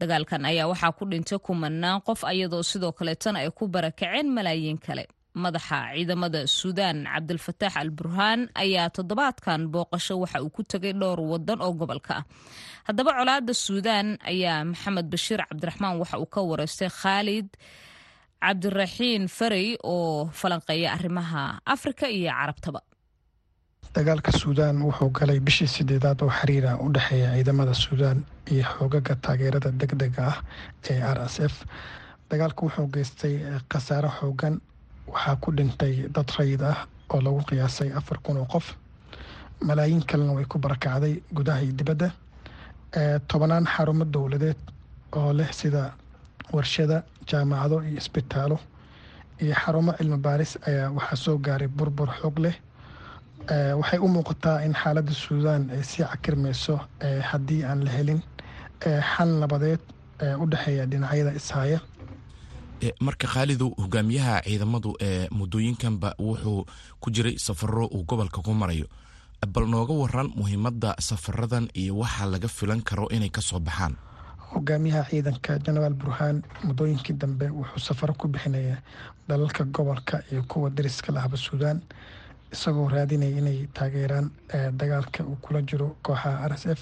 [0.00, 5.04] Dagaalkan ayaa waxaa ku dhintay kumanaan qof ayadoo sidoo kaleetana ay ku barakaceen malaayiin kale
[5.44, 11.58] madaxa ciidamada suudaan cabdilfataax al burhaan ayaa toddobaadkan booqasho waxa uu ku tegay dhowr wadan
[11.66, 12.14] oo gobolka.
[12.20, 12.24] Ah
[12.88, 17.48] haddaba colaada suudaan ayaa maxamed bashiir cabdiraxmaan waxa uu ka wareystay khaalid
[18.44, 21.42] cabdiraxiin farey oo falanqeeya arrimaha
[21.74, 22.80] afrika iyo carabtaba.
[23.94, 28.18] Dagaalka suudaan wuxuu galay bishii sideedaad oo xiriira u dhexeeya ciidamada suudaan
[28.52, 30.38] iyo xoogaga taageerada deg dega ah
[30.90, 31.54] ee r s f.
[32.30, 33.34] Dagaalku wuxuu geystay
[33.70, 34.54] khasaaro xoogan
[35.12, 36.78] waxaa ku dhintay dad rayid ah
[37.12, 38.66] oo lagu qiyaasay afar kun oo qof.
[39.66, 42.08] Malaayiin kalena way ku barakacday gudaha iyo dibadda.
[43.28, 44.56] Tobanaan xarumo dowladeed
[45.16, 45.82] oo leh sida
[46.52, 48.58] warshada jaamacado iyo isbitaalo
[49.42, 52.56] iyo xarumo cilmi baaris ayaa waxaa soo gaaray burbur xoog leh.
[53.80, 56.80] Waxay u muuqataa in xaaladda suudaan ay sii cakirmayso
[57.30, 58.20] haddii aan la helin.
[59.12, 59.80] Xal nabadeed
[60.42, 61.78] u dhexeeya dhinacyada ishaya
[63.00, 66.66] marka khaalidow hogaamiyaha ciidamadu ee muddooyinkanba wuxuu
[67.00, 68.86] ku jiray safaro uu gobolka ku marayo.
[69.48, 73.96] Bal nooga waran muhiimadda safaradan iyo waxa laga filan karo inay ka soo baxaan.
[74.52, 78.76] Hogaamiyaha ciidanka jenaraal burhaan muddooyinkii dambe wuxuu safaro ku bixinaya
[79.28, 81.80] dalalka gobolka iyo kuwa dariska lahaba suudaan
[82.52, 84.30] isagoo raadinaya inay taageeraan
[84.76, 86.80] dagaalka uu kula jiro kooxaha r s f.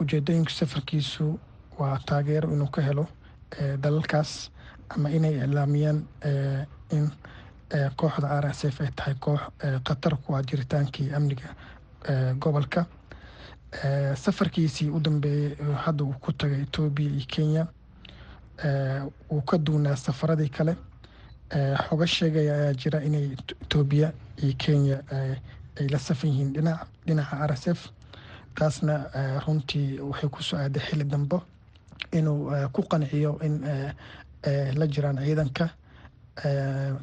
[0.00, 1.38] Ujeedooyinka safarkiisu
[1.78, 3.06] waa taageero inuu ka helo
[3.80, 4.50] dalalkaas
[4.90, 5.98] ama inay iclaamiyaan
[6.96, 7.10] in
[7.96, 9.40] kooxda r s f ay tahay koox
[9.86, 11.48] khatar ku ah jiritaankii amniga
[12.40, 12.86] gobolka.
[14.14, 17.66] Safarkiisii u dambeeyey hadda uu ku tagay etoobiya iyo kenya
[19.30, 20.76] wuu ka duunaa safaradii kale.
[21.88, 25.02] Xoga sheegaya ayaa jira inay etoobiya iyo kenya
[25.78, 27.90] ay la safan yihiin dhinac dhinaca r s f.
[28.54, 28.94] Taasna
[29.46, 31.38] runtii waxay ku soo aaday xili dambe
[32.12, 33.60] inuu ku qanciyo in
[34.78, 35.66] la jiraan ciidanka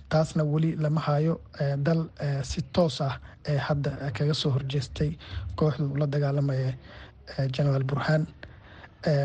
[0.09, 1.41] taasna weli lama hayo
[1.77, 2.09] dal
[2.43, 5.11] si toos ah ee hadda kaga soo horjeestay
[5.55, 6.71] kooxdu la dagaalamaya
[7.55, 8.23] jenaraal burhaan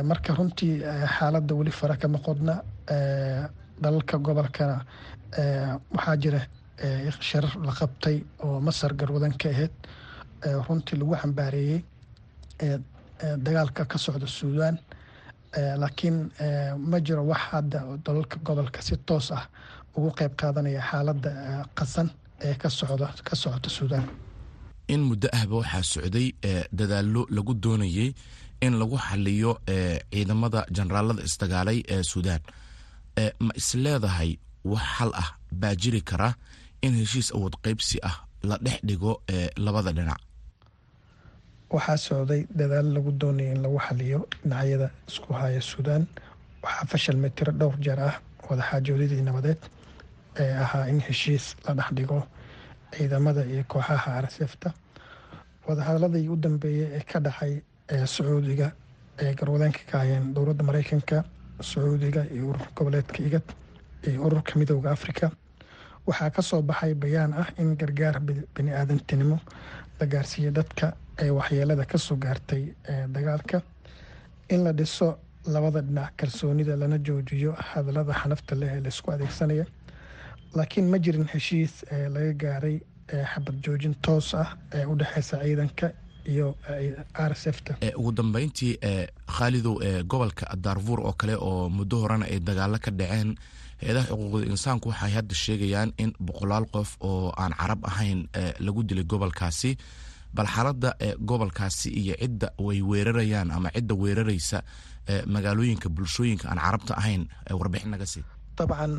[0.04, 0.74] marka runtii
[1.18, 2.54] xaaladda weli fara kama qodna
[3.82, 4.76] dalalka gobolkana
[5.94, 6.40] waxaa jira
[7.28, 9.74] sharar la qabtay oo masar garwadan ka ahayd
[10.68, 11.80] runtii lagu xambaareeyey
[13.46, 14.78] dagaalka ka socda suudaan
[15.56, 16.30] laakiin
[16.90, 19.44] ma jiro wax hadda dalalka gobolka si toos ah
[19.96, 21.30] ugu qeyb qaadanaya xaaladda
[21.78, 22.08] qasan
[22.40, 24.06] ee ka socota suudaan.
[24.88, 26.26] In muddo ahba waxaa socday
[26.78, 28.14] dadaallo lagu doonayey
[28.62, 29.50] in lagu xaliyo
[30.12, 32.40] ciidamada generaalada isdagaalay ee suudaan.
[33.44, 34.30] Ma isleedahay
[34.64, 35.28] wax xal ah
[35.60, 36.34] baa jiri kara
[36.82, 38.16] in heshiis awood qeybsi ah
[38.48, 39.12] la dhex dhigo
[39.64, 40.20] labada dhinac
[41.74, 46.02] waxaa socday dadaal lagu doonaya in lagu xaliyo dhinacyada isku haya suudaan
[46.62, 48.14] waxaa fashilmay tiro dhowr jeer ah
[48.48, 49.60] wadaxaajoodidii nabadeed
[50.42, 52.18] ee ahaa in heshiis la dhex dhigo
[52.94, 54.68] ciidamada iyo kooxaha arsefta
[55.66, 57.52] wadahadaladii u dambeeyey ee ka dhacay
[58.14, 58.72] sacuudiga
[59.22, 61.24] ee garwadeenka ka hayeen dowladda mareykanka
[61.70, 63.46] sacuudiga iyo ururka goboleedka igad
[64.08, 65.30] iyo ururka midooda afrika
[66.06, 68.16] waxaa ka soo baxay bayaan ah in gargaar
[68.54, 69.38] bini aadantinimo
[70.00, 72.62] la gaarsiiyo dadka ee waxyeelada ka soo gaartay
[73.14, 73.62] dagaalka.
[74.48, 79.64] In la dhiso labada dhinac kalsoonida lana joojiyo hadalada xanafta leh ee la isku adeegsanaya.
[80.56, 81.84] Laakiin ma jirin heshiis
[82.14, 82.76] laga gaaray
[83.34, 85.92] xabad joojin toos ah ee u dhexeysa ciidanka
[86.32, 86.54] iyo
[87.96, 88.78] ugu dambeyntii
[89.36, 93.34] khaalidow gobolka daarfuur oo kale oo muddo horena ay dagaalo ka dhaceen
[93.80, 98.28] hay'adaha xuquuqda insaanku waxay hadda sheegayaan in boqolaal qof oo aan carab ahayn
[98.66, 99.76] lagu dilay gobolkaasi.
[100.34, 100.90] Bal xaaladda
[101.28, 104.58] gobolkaasi iyo cidda way weerarayaan ama cidda weeraraysa
[105.26, 108.22] magaalooyinka bulshooyinka aan carabta ahayn warbixin naga sii.
[108.58, 108.92] Dabcan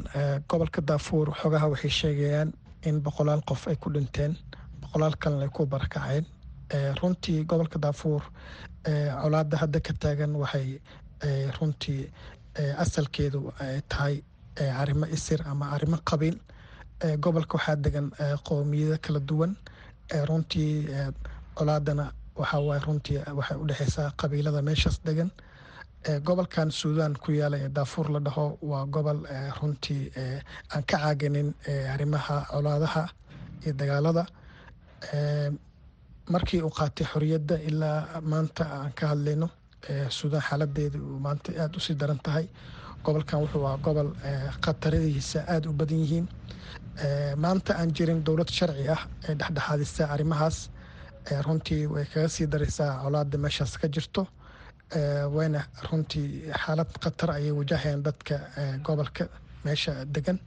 [0.50, 2.50] gobolka daafuur xogaha waxay sheegayaan
[2.88, 4.36] in boqolaal qof ay ku dhinteen
[4.82, 6.26] boqolaal kalena ay ku barakaceen
[7.02, 8.22] runtii gobolka daafuur
[9.22, 10.68] colaada hadda ka taagan waxay
[11.60, 12.10] runtii
[12.84, 13.54] asalkeedu
[13.90, 14.16] tahay
[14.82, 16.38] arrimo isir ama arrimo qabiil
[17.24, 18.08] gobolka waxaa degan
[18.48, 19.54] qowmiyado kala duwan
[20.30, 20.72] runtii
[21.58, 25.30] colaadana waxawaay runtii waxay u dhexeysaa qabiilada meeshaas degan
[26.28, 29.20] gobolkan suudaan ku yaalla ee daafuur la dhaho waa gobol
[29.62, 30.12] runtii
[30.74, 31.50] aan ka caaganin
[31.94, 33.04] arrimaha colaadaha
[33.64, 34.24] iyo dagaalada.
[36.34, 39.48] Markii uu qaatay xoriyadda ilaa maanta aan ka hadlayno
[40.10, 42.46] suudaan xaaladeeda maanta aada u sii daran tahay
[43.06, 44.10] gobolkan wuxuu ahaa gobol
[44.64, 46.28] khataradiisa aada u badan yihiin.
[47.44, 50.58] Maanta aan jirin dowlad sharci ah ee dhexdhexaadisa arrimahaas.
[51.46, 54.24] Runtii way kaga sii daraysaa colaada meeshaas ka jirto.
[55.36, 56.28] Wayna runtii
[56.64, 58.36] xaalad khatar ayay wajahayaan dadka
[58.86, 59.24] gobolka
[59.66, 60.38] meesha degan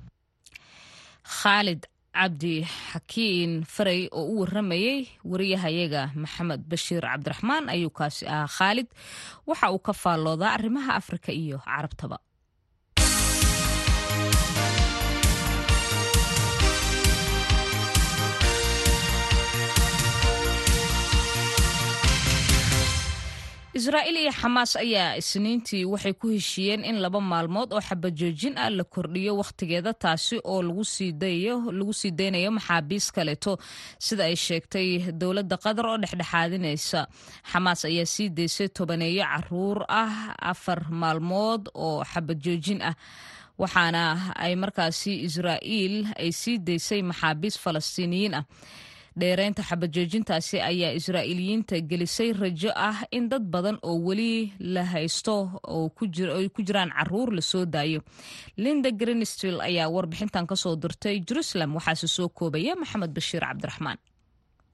[1.40, 1.82] khaalid
[2.18, 2.54] cabdi
[2.92, 4.98] xakiin faray oo u waramayey
[5.30, 8.88] wariyahayaga maxamed bashiir cabdiraxmaan ayuu kaasi ahaa khaalid
[9.48, 12.16] waxa uu ka faalloodaa arrimaha afrika iyo carabtaba
[23.78, 28.84] israa'iil iyo xamaas ayaa isniintii waxay ku heshiiyeen in laba maalmood oo xabajoojin ah la
[28.94, 30.84] kordhiyo wakhtigeeda taasi oo lagu
[32.00, 33.52] sii daynayo maxaabiis kaleeto
[34.06, 34.88] sida ay sheegtay
[35.20, 37.00] dowladda qatar oo dhexdhexaadinaysa
[37.50, 40.14] xamaas ayaa sii daysay tobaneeyo carruur ah
[40.52, 42.94] afar maalmood oo xabajoojin ah.
[43.62, 48.44] Waxaana ay markaasi israa'iil ay sii daysay maxaabiis falastiiniyiin ah
[49.20, 55.88] dheereynta xabajoojintaasi ayaa israa'iiliyiinta gelisay rajo ah in dad badan oo weli la haysto oo
[55.88, 56.06] ku
[56.66, 58.00] jiraan carruur la soo daayo.
[58.56, 63.98] Linda greenstill ayaa warbixintan ka soo dirtay jerusalem waxaase soo koobaya maxamed bashiir cabdiraxmaan.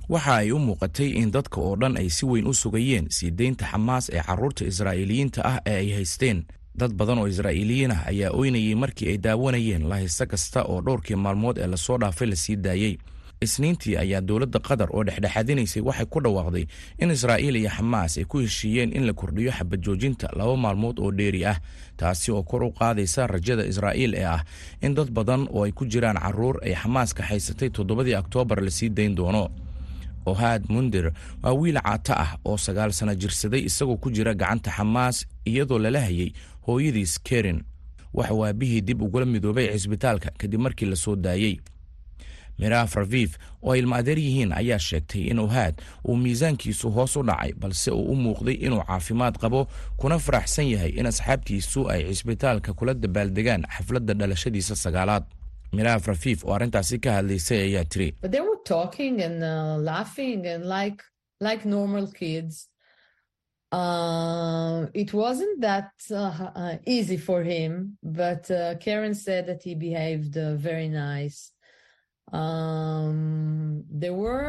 [0.09, 3.67] Waxa ay u muuqatay in dadka oo dhan ay si weyn u sugayeen sii deynta
[3.73, 6.47] xamaas ee carruurta israa'iiliyiinta ah ee ay haysteen.
[6.75, 11.59] Dad badan oo israa'iiliyiin ah ayaa oynayay markii ay daawanayeen lahaysto kasta oo dhowrkii maalmood
[11.59, 12.97] ee la soo dhaafay la sii daayey
[13.41, 16.67] isniintii ayaa dowladda qatar oo dhexdhexaadinaysay waxay ku dhawaaqday
[16.99, 21.11] in israa'iil iyo xamaas ay ku heshiiyeen in la kordhiyo xabad joojinta laba maalmood oo
[21.13, 21.57] dheeri ah
[21.97, 24.45] taasi oo kor u qaadaysa rajada israa'iil ee ah
[24.83, 28.71] in dad badan oo ay ku jiraan carruur ay xamaas ka haysatay toddobadii oktoobar la
[28.71, 29.49] sii dayn doono.
[30.27, 35.25] Ohad mundir waa wiil caata ah oo sagaal sano jirsaday isagoo ku jira gacanta xamaas
[35.49, 36.33] iyadoo lala hayay
[36.69, 37.65] hooyadiis kerin
[38.13, 41.57] waxa uu aabihii dib ugula midoobay cisbitaalka kadib markii la soo daayey
[42.59, 45.75] miraaf raviif oo ay ilma adeer yihiin ayaa sheegtay in ohad
[46.09, 50.91] uu miisaankiisu hoos u dhacay balse uu u muuqday inuu caafimaad qabo kuna faraxsan yahay
[51.01, 55.25] in asxaabtiisu ay cisbitaalka kula dabaaldegaan xafladda dhalashadiisa sagaalaad.
[55.73, 58.09] Miraaf rafiif oo arrintaasi ka hadlaysay ayaa tiri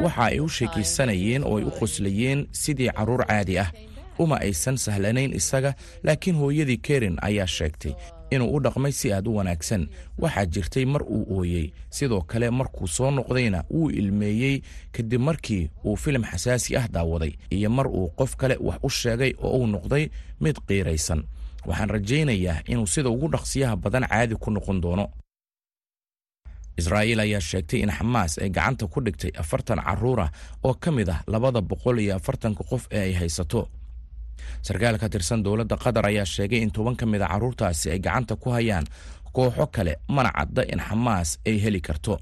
[0.04, 3.72] waxa ay u sheekaysanayeen oo ay u qoslayeen sidii carruur caadi ah.
[4.20, 7.94] Uma aysan sahlanayn isaga laakiin hooyadii kerin ayaa sheegtay
[8.32, 9.88] inuu u dhaqmay si aad u wanaagsan.
[10.20, 15.96] Waxaa jirtay mar uu ooyey sidoo kale markuu soo noqdayna wuu ilmeeyey kadib markii uu
[15.98, 20.10] filim xasaasi ah daawaday iyo mar uu qof kale wax u sheegay oo uu noqday
[20.42, 21.24] mid qiiraysan.
[21.66, 25.08] Waxaan rajaynayaa inuu sida ugu dhaqsiyaha badan caadi ku noqon doono
[26.80, 30.32] israa'iil ayaa sheegtay in xamaas ay gacanta ku dhigtay afartan carruur ah
[30.64, 33.68] oo ka mid ah labada boqol iyo afartanka qof ee ay haysato.
[34.62, 38.36] Sarkaal ka tirsan dowladda qatar ayaa sheegay in toban ka mid a carruurtaasi ay gacanta
[38.36, 38.86] ku hayaan
[39.34, 42.20] kooxo kale mana cadda in xamaas ay heli karto.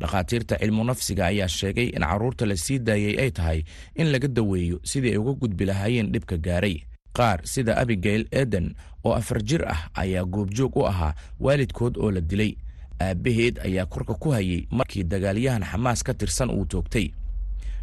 [0.00, 3.60] Dhakhaatiirta cilmu nafsiga ayaa sheegay in carruurta la sii daayey ay tahay
[3.94, 6.76] in laga daweeyo sidii ay uga gudbi lahaayeen dhibka gaaray.
[7.16, 12.20] Qaar sida abigail eden oo afar jir ah ayaa goobjoog u ahaa waalidkood oo la
[12.20, 12.52] dilay
[13.00, 17.12] aabbaheed ayaa korka ku hayay markii dagaalyahan xamaas ka tirsan uu toogtay.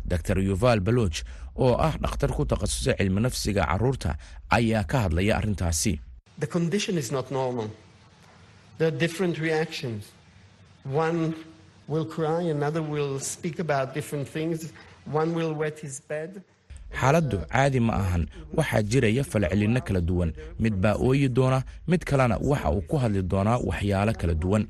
[0.06, 1.24] Dor yuval baloch
[1.56, 4.18] oo ah dhakhtar ku takhasusay cilmi nafsiga carruurta
[4.50, 6.00] ayaa ka hadlaya arrintaasi.
[17.00, 18.24] Xaaladdu caadi ma ahan
[18.58, 20.30] waxaa jiraya falcelinno kala duwan.
[20.60, 24.64] Mid baa ooyi doona mid kalena waxa uu ku hadli doonaa waxyaalo kala duwan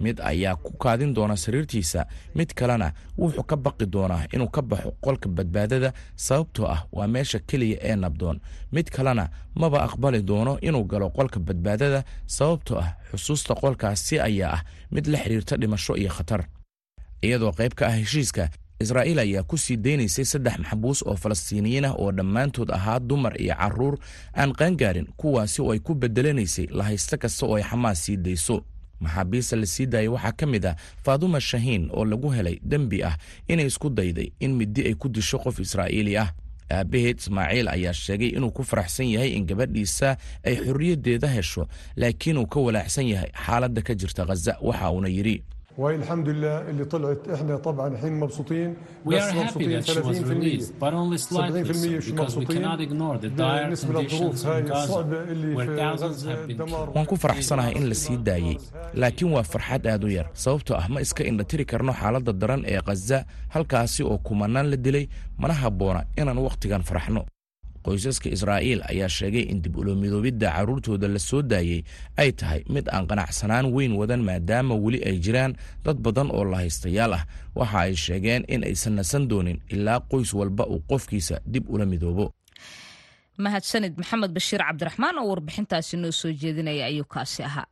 [0.00, 2.06] mid ayaa ku kaadin doona sariirtiisa.
[2.34, 7.38] Mid kalena wuxuu ka baqi doonaa inuu ka baxo qolka badbaadada sababtoo ah waa meesha
[7.38, 8.40] keliya ee nabdoon.
[8.72, 14.62] Mid kalena maba aqbali doono inuu galo qolka badbaadada sababtoo ah xusuusta qolkaasi ayaa ah
[14.90, 16.44] mid la xidhiirta dhimasho iyo khatar.
[17.22, 18.48] Iyadoo qayb ka ah heshiiska
[18.80, 23.54] israa'iil ayaa ku sii deynaysay saddex maxbuus oo falastiiniyiin ah oo dhammaantood ahaa dumar iyo
[23.58, 23.98] carruur
[24.36, 28.62] aan qaangaarin kuwaasi oo ay ku bedelanaysay lahaysto kasta oo ay xamaas sii dayso
[29.00, 33.16] maxaabiista la sii daayay waxaa ka mid ah faaduma shahiin oo lagu helay dembi ah
[33.48, 36.30] inay isku dayday in middi ay ku disho qof israa'iili ah.
[36.70, 41.64] Aabbaheed ismaaciil ayaa sheegay inuu ku faraxsan yahay in gabadhiisa ay xorriyaddeeda hesho
[41.96, 45.36] laakiin uu ka walaacsan yahay xaaladda ka jirta khaza waxa uuna yidhi
[45.77, 50.71] والحمد لله اللي طلعت احنا طبعا الحين مبسوطين We are happy that she was released,
[50.79, 54.99] but only slightly so, because we cannot ignore the dire conditions in Gaza,
[55.57, 56.89] where thousands have been killed.
[56.95, 58.55] waan ku faraxsanahay in la sii daayey
[59.01, 62.81] laakiin waa farxad aad u yar sababtoo ah ma iska indhatiri karno xaaladda daran ee
[62.87, 63.17] khaza
[63.55, 65.05] halkaasi oo kumanaan la dilay
[65.41, 67.21] mana habboona inaan wakhtigan faraxno
[67.86, 71.80] qoysaska israa'iil ayaa sheegay in dib ulomidoobidda carruurtooda la soo daayey
[72.16, 75.52] ay tahay mid aan qanacsanaan weyn wadan maadaama weli ay jiraan
[75.84, 77.24] dad badan oo lahaystayaal ah.
[77.58, 82.26] Waxa ay sheegeen in aysan nasan doonin ilaa qoys walba uu qofkiisa dib ula midoobo.
[83.38, 87.66] Mahadsanid maxamed bashiir cabdiraxmaan oo warbixintaasi noo soo jeedinaya ayuu kaasi ahaa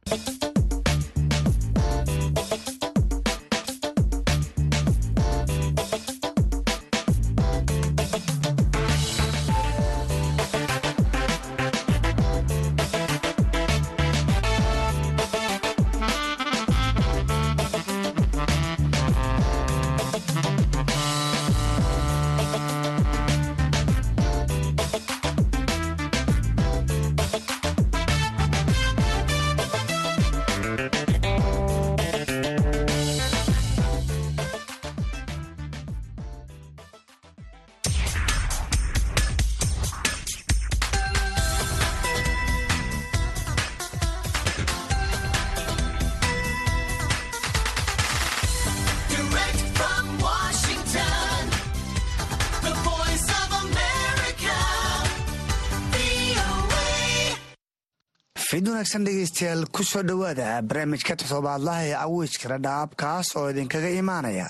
[58.77, 64.49] wanaagsan dhegeystayaal ku soo dhowaada barnaamijka toddobaadlaha ee cawiijka dhadhaab kaas oo idinkaga imaanaya.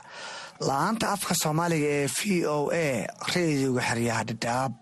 [0.67, 4.73] La'aanta afka soomaaliga ee v o a rediyoga xeryaha dhadhaab.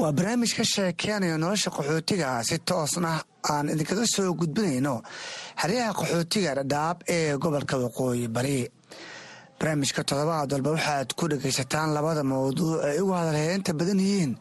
[0.00, 3.20] Waa barnaamij ka sheekeynayo nolosha qaxootiga si toosna
[3.52, 5.02] aan idinkaga soo gudbinayno
[5.60, 8.64] xeryaha qaxootiga dhadhaab ee gobolka waqooyi bari.
[9.60, 14.32] Barnaamijka toddobaad walba waxaad ku dhegaysataan labada mawduuc ay ugu hadalheynta badan yihiin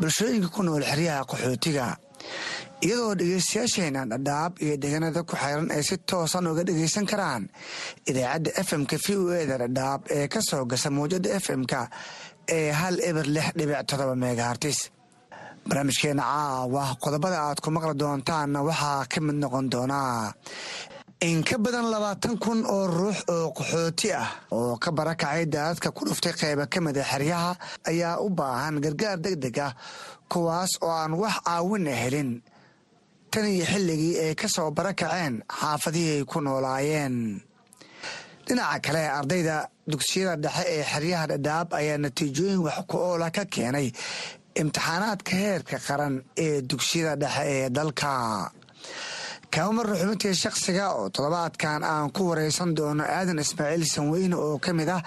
[0.00, 1.86] bulshooyinka ku nool xeryaha qaxootiga
[2.86, 7.42] iyadoo dhegeystayaasheena dhadhaab iyo deegaanada ku xeyran ay si toosan uga dhegaysan karaan.
[8.08, 11.80] Idaacadda fm-ka v o eda dhadhaab ee ka soo gasa mawjada fm-ka
[12.56, 14.78] ee hal eber lix dhibic todoba megahartis
[15.68, 20.32] barnaamijkeena caawa qodobada aad ku maqli doontaanna waxaa ka mid noqon doonaa
[21.28, 26.02] in ka badan labaatan kun oo ruux oo qaxooti ah oo ka barakacay daadadka ku
[26.08, 27.52] dhuftay qeyba ka mida xeryaha
[27.90, 29.72] ayaa u baahan gargaar deg deg ah
[30.32, 32.30] kuwaas oo aan wax caawina helin
[33.32, 37.16] tan iyo xilligii ay ka soo barakaceen xaafadihii ay ku noolaayeen.
[38.46, 39.56] Dhinaca kale ardayda
[39.90, 43.88] dugsiyada dhexe ee xeryaha dhadhaab ayaa natiijooyin wax ku oola ka keenay
[44.60, 46.14] imtixaanaadka heerka qaran
[46.44, 48.12] ee dugsiyada dhexe ee dalka.
[49.50, 54.88] Kama marra xubintii oo toddobaadkan aan ku wareysan doono aadan ismaaciil sanweyne oo ka mid
[54.88, 55.02] ah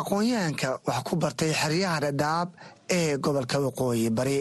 [0.00, 2.48] aqoon-yahanka wax ku bartay xeryaha dhadhaab
[2.98, 4.38] ee gobolka waqooyi bari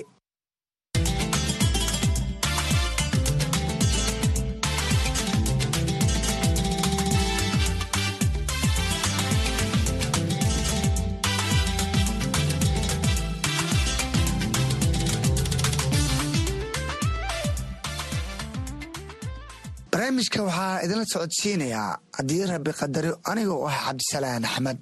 [20.18, 24.78] barnaamijka waxaa idinla socodsiinayaa haddii rabbi qadaro anigoo ah cabdisalaan axmed.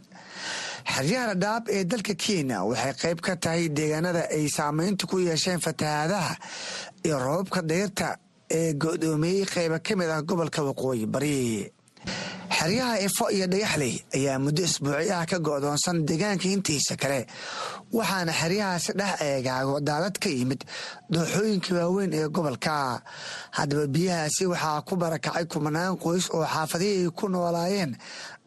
[0.96, 6.36] Xeryaha dhadhaab ee dalka kenya waxay qayb ka tahay deegaanada ay saameynta ku yeesheen fatahaadaha
[7.06, 8.18] iyo roobabka dayrta
[8.50, 11.72] ee go'doomiyey qayba ka mid ah gobolka waqooyi bari
[12.66, 17.20] xeryaha ifo iyo dhagaxley ayaa muddo isbuuci ah ka go'doonsan deegaanka intiisa kale
[17.94, 20.62] waxaana xeryahaasi dhex eegaago daadad ka yimid
[21.14, 23.02] dooxooyinka waaweyn ee gobolka.
[23.58, 27.92] Haddaba biyahaasi waxaa ku barakacay kumanaan qoys oo xaafadihii ay ku noolaayeen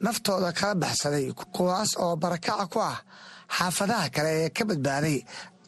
[0.03, 2.99] naftooda kala baxsaday kuwaas oo barakaca ku ah
[3.57, 5.19] xaafadaha kale ee ka badbaaday.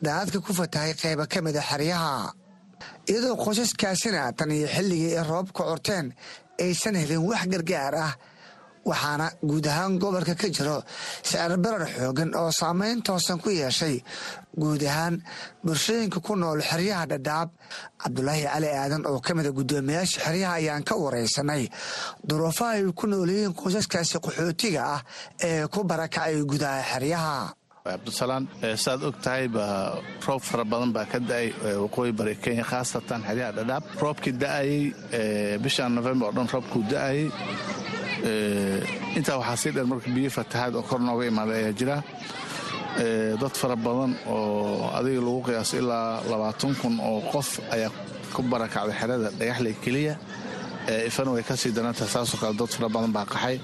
[0.02, 2.34] Daadadka ku fatahay qayba ka mida xeryaha
[3.06, 6.06] iyadoo qoysaskaasina tan iyo xilligii ay roobka curteen
[6.58, 8.12] aysan helin wax gargaar ah
[8.88, 10.82] waxaana guud ahaan gobolka ka jiro
[11.22, 14.02] sicir barar xoogan oo saameyn toosan ku yeeshay.
[14.60, 15.22] Guud ahaan
[15.64, 17.48] bulshooyinka ku nool xeryaha dhadhaab
[18.02, 21.68] cabdulaahi cali aadan oo ka mida guddoomiyaasha xeryaha ayaan ka wareysanay.
[22.28, 25.00] Duruufaha ay ku noolyihiin qoysaskaasi qaxootiga ah
[25.48, 27.54] ee ku barakacay gudaha xeryaha
[27.94, 28.44] cabdisalaan
[28.84, 29.64] saaad og tahay ba
[30.26, 31.46] roob fara badan baa ka da'ay
[31.84, 34.82] waqooyi bari kenya khaasatan xeryaha dhadhaab roobkii da'ayey
[35.64, 37.26] bishan november oo dhan roobkuu da'ayey
[39.18, 41.96] intaa waxaa sii dheer marka biyo fatahaad oo kor nooga imaaday ayaa jira.
[43.40, 47.90] Dad fara badan oo adiga lagu qiyaaso ilaa labaatan kun oo qof ayaa
[48.34, 50.14] ku barakacday xerada dhagaxley keliya.
[51.08, 53.56] Ifana way ka sii darantahay saasoo kale dad fara badan baa qaxay.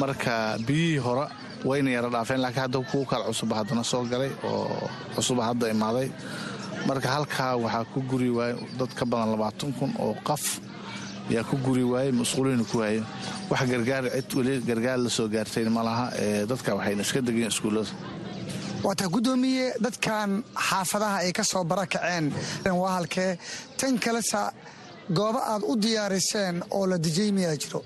[0.00, 1.26] Marka biyihii hore
[1.64, 6.08] wayna yara dhaafeen laakiin hadda kuwa kale cusuba haddana soo galay oo cusuba hadda imaaday.
[6.86, 10.44] Marka halkaa waxaa ku guri waayey dad ka badan labaatan kun oo qof
[11.30, 13.04] yaa ku guri waayey masquuliina ku waayeen
[13.50, 16.06] wax gargaar cid weli gargaar la soo gaartayn ma laha
[16.50, 17.90] dadka waxayna iska degeen iskuullada
[18.84, 22.32] waataa guddoomiye dadkan xaafadaha ay ka soo barakaceen.
[22.80, 23.38] Waa halkee
[23.78, 24.52] tan kalesa
[25.14, 27.80] goobo aad u diyaariseen oo la dejiyey miyaa jiro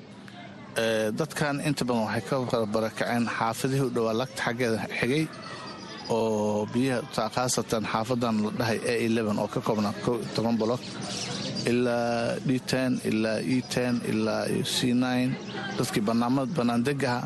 [0.76, 5.24] dadkan inta badan waxay ka barakaceen xaafadihii u dhowaa lagta xaggeeda xigay
[6.10, 8.94] oo biyaha khaasatan xaafadan la dhahay a
[9.42, 9.94] oo ka koobnaa
[10.34, 10.80] toban bolog
[11.70, 12.50] ilaa d
[13.10, 13.58] ilaa e
[14.12, 14.76] ilaa c
[15.78, 16.04] dadkii
[16.56, 17.20] banaandegaha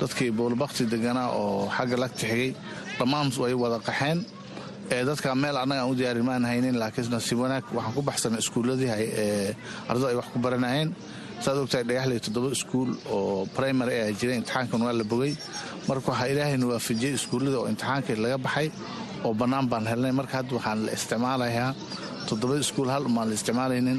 [0.00, 2.50] dadkii boolbakti deganaa oo xagga lagta xigay
[2.98, 4.18] dhammaan way wada qaxeen.
[5.08, 8.90] Dadka meel annaga aan u diyaarin maan haynin laakiin nasiib wanaag waxaan ku baxsanay iskuulladii
[9.90, 10.88] ardada ay wax ku baranayeen
[11.44, 15.32] saad ogtahay dhagaxley toddoba iskuul oo primary ayaa jiray imtixaankan waa la bogay.
[15.88, 18.68] Marka waxaa ilaahayna waafajiyey iskuullada oo imtixaankii laga baxay
[19.24, 20.12] oo bannaan baan helnay.
[20.18, 21.70] Marka hadda waxaan la isticmaalayaa
[22.28, 23.98] toddoba iskuul hal umaan la isticmaalaynin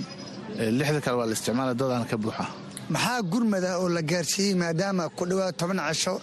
[0.80, 2.46] lixda kale waa la isticmaalaya dadaan ka buuxa.
[2.94, 6.14] Maxaa gurmada oo la gaarsiiyey maadaama ku dhowaad toban casho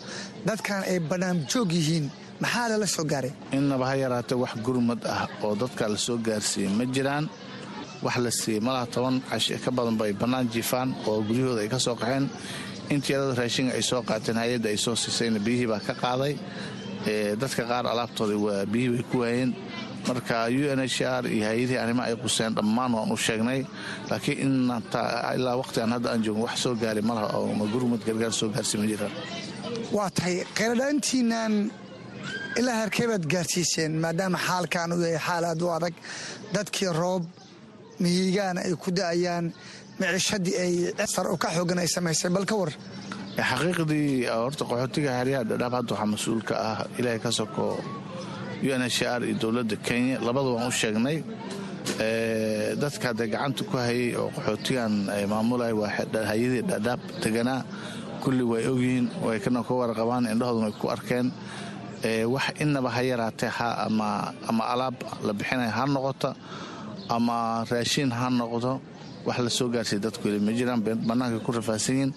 [0.47, 2.07] dadkan ay bannaanjoog yihiin?
[2.43, 3.33] Maxaa lala soo gaaray?
[3.57, 7.25] Innaba ha yaraatee wax gurmad ah oo dadka la soo gaarsiiyey ma jiraan
[8.05, 11.69] wax la siiyey malaha toban cashe ka badan ba ay bannaan jiifaan oo guryahooda ay
[11.75, 12.25] ka soo qaxeen
[12.93, 16.35] intii yarada raashinga ay soo qaateen hay'adda ay soo siisayna biyihii baa ka qaaday.
[17.41, 19.51] Dadka qaar alaabtooda waa biyihii bay ku waayeen.
[20.09, 23.61] Marka u n h r iyo hay'adihii arrimaha ay quseen dhammaan waan u sheegnay.
[24.11, 28.77] Laakiin inilaa waqtigan hadda aan joogin wax soo gaari malaha oo magurmad gargaar soo gaarsi
[28.93, 29.13] jiraan.
[29.97, 31.53] Waa tahay kheyradhaantiinan
[32.61, 35.95] ilaa harkeebaad gaarsiiseen maadaama xaalkan uu yahay xaal aad u adag.
[36.55, 37.25] Dadkii roob
[38.03, 39.53] mihigaana ay ku da'ayaan
[40.01, 40.73] micishadii ay
[41.07, 42.31] sar ka xoogan ay samaysay.
[42.35, 42.73] Bal ka war.
[43.39, 47.79] Xaqiiqdii horta qaxootiga haryaha dhadhaab hadda waxaa mas'uul ka ah ilaahay ka soko
[48.65, 50.17] u n h r iyo dowladda kenya.
[50.27, 51.19] Labada waan u sheegnay.
[52.83, 54.93] Dadka hadda gacanta ku hayay oo qaxootigan
[55.29, 55.91] maamulaya waa
[56.31, 57.61] hay'adii dhadhaab deganaa
[58.23, 61.27] kulli way ogyihiin way kana ka warqabaan indhahooduna ku arkeen.
[62.33, 63.51] Wax inaba ha yaraatee
[63.87, 66.31] ama alaab la bixinaya ha noqoto
[67.09, 68.81] ama raashiin ha noqdo
[69.27, 72.13] wax la soo gaarsiya dadku ma jiraan bannaanka ku rafaahsan yihiin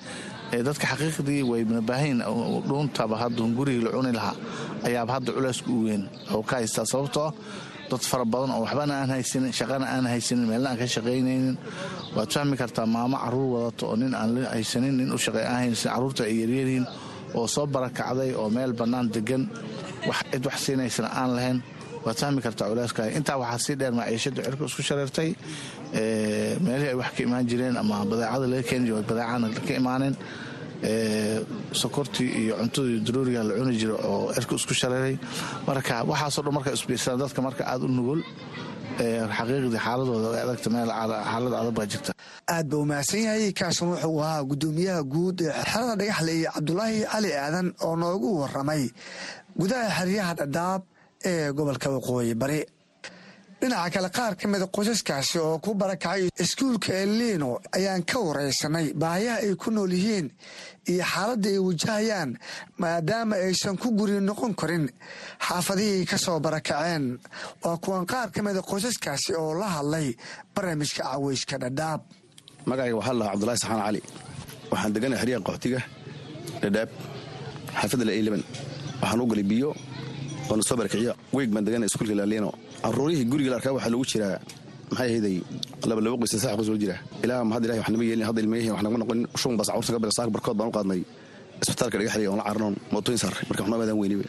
[0.68, 2.20] dadka xaqiiqdii wayna baahanyiin
[2.68, 4.36] dhuuntaba hadda gurigii la cuni lahaa.
[4.88, 6.04] Ayaaba hadda culeysku u weyn.
[6.34, 7.32] Oo ka haystaa sababtoo
[7.90, 11.58] dad fara badan oo waxbana aan haysanin shaqana aan haysanin meelna aan ka shaqaynaynin.
[12.16, 15.92] Waad fahmi kartaa maamo carruur wadato oo nin aan haysanin nin u shaqey aan haysan
[15.94, 16.86] carruurta ay yaryaryihiin
[17.36, 19.44] oo soo barakacday oo meel bannaan degan
[20.32, 21.60] cid wax siinaysana aan lahayn
[22.08, 25.30] waad fahmi kartaa culeyska intaa waxaa sii dheer maciishada cirka isku shareertay
[26.66, 30.16] meelihii ay wax ka imaan jireen ama badeecada laga keeni jiro badeecana ka imaaneen
[31.82, 35.16] sokortii iyo cuntadii darooriga la cuni jiro oo cirka isku shareeray.
[35.68, 38.22] Marka waxaasoo dhan marka isbiirsadaan dadka marka aada u nugul
[39.38, 40.90] xaqiiqdii xaaladooda way adagta meel
[41.32, 42.12] xaalad adag baa jirta.
[42.56, 45.38] Aad ba umahadsan yahay kaasun wuxuu ahaa gudoomiyaha guud
[45.72, 48.84] xerada dhagaxle iyo cabdulaahi cali aadan oo noogu waramay
[49.60, 50.82] gudaha xeryaha dhadhaab
[51.26, 52.62] ee gobolka waqooyi bari.
[53.62, 59.38] Dhinaca kale qaar ka mida qoysaskaasi oo ku barakacay iskuulka elino ayaan ka waraysanay baahiyaha
[59.50, 60.28] ay ku nool yihiin
[60.86, 62.38] iyo xaaladda ay wajahayaan
[62.78, 64.86] maadaama aysan ku guri noqon karin
[65.48, 67.18] xaafadihii ka soo barakaceen.
[67.66, 70.14] Waa kuwan qaar ka mida qoysaskaasi oo la hadlay
[70.54, 72.02] barnaamijka caweyska dhadhaab.
[72.70, 74.02] Magacayga waxaa lahaa cabdulahi saxaan cali
[74.72, 75.80] waxaan deganay xeryaha qaxootiga
[76.62, 76.90] dhadhaab
[77.80, 78.44] xaafadda lailaban
[79.02, 79.70] waxaan u galay biyo
[80.52, 82.50] oona soo barakiciya weeg baan deganay iskuulka laalino
[82.84, 84.36] caruurihii guriga la arkaa waxaa lagu jiraa
[84.92, 85.36] maxay ahayday
[85.90, 88.40] laba laba qoys sax qoys loo jiraa ilaa ma hadda ilahi wax nama yeelin hadda
[88.46, 91.02] ilmayahin wax nagama noqon shun bas carruurta ka bila saak barkood baan u qaadnay.
[91.64, 92.76] Isbitaalka dhagaxliya oon la caranoon.
[92.94, 94.26] Mootooyin saar marka wax noo imaadaan weyniba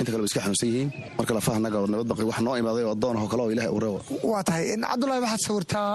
[0.00, 0.88] inta kale iska xanuunsan yihiin.
[1.18, 3.80] Marka lafaha naga oo nabad baqay wax noo imaaday oo addoon kale oo ilahay uu
[3.84, 3.98] reebo.
[4.32, 5.90] Waa tahay cabdulahi waxaad sawirtaa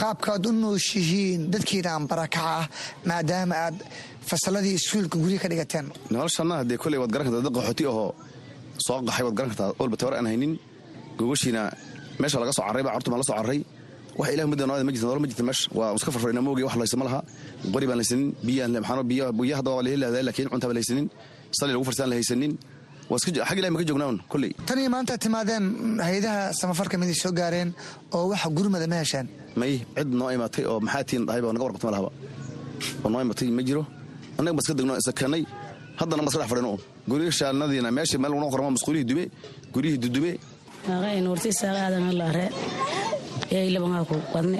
[0.00, 2.64] qaabkaad u nooshihiin dadkiinaan barakaca ah
[3.10, 3.76] maadaama aad
[4.30, 5.86] fasaladii iskuulka gurya ka dhigateen.
[6.14, 8.10] Noloshanna haddee koley waad garan kartaa dad qaxooti ahoo
[8.86, 9.72] soo qaxay waad garan kartaa.
[9.82, 10.52] Olba tawar aan haynin.
[11.18, 11.62] Gogashiina
[12.20, 13.60] meesha laga soo carray baa carurta baan la soo carray.
[14.18, 16.76] Wax ilah mudda noolada ma jirta nolol ma jirta meesha waa iska farfarina moogiya wax
[16.82, 17.20] laysa ma laha
[17.74, 20.76] qori baan laysanin biyaan maxaano biyo biyo hadda waa la heli lahdaa laakiin cunta baan
[20.78, 21.06] laysanin
[21.58, 22.52] sali lagu farsaan la haysanin.
[23.04, 25.64] Xag ilahi ma ka kolley tan iyo maanta timaadeen
[26.06, 27.74] hay'adaha samafalka miday soo gaareen
[28.16, 29.26] oo waxa gurmada ma heshaan
[29.60, 32.10] may cid noo imaatay oo maxaa tiin dhahayba naga warqabta ma lahaba.
[33.04, 33.82] Oo noo imaatay ma jiro.
[34.38, 35.42] Annaga iska degno isakanay
[36.00, 39.24] haddana iska dhex fadhino un guriyashaanadiina meesha meel lagu qorma masquulihii dume
[39.74, 40.30] guryihii dudume
[40.94, 42.46] aanuurtisaaqaadanalaare
[43.54, 44.58] yaylabangaa ku badne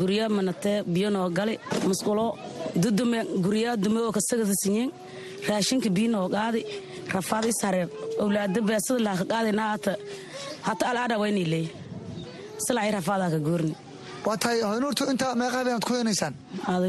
[0.00, 1.54] gurya manate biyanoo gali
[1.88, 2.26] musqulo
[2.82, 4.90] dudume guryaa dume oo kasagasa sinyeen
[5.48, 6.60] raashinka biyanoo qaadi
[7.14, 7.88] rafaad is hareer
[8.22, 9.92] owlaada beesada laha ka qaadi naata
[10.68, 11.66] hata alaadha waynay leey
[12.64, 13.74] silacay rafaadaa ka goorni.
[14.26, 16.34] Waa tahay hoynuurtu intaa meeqaa inaad ku heenaysaan
[16.72, 16.86] ada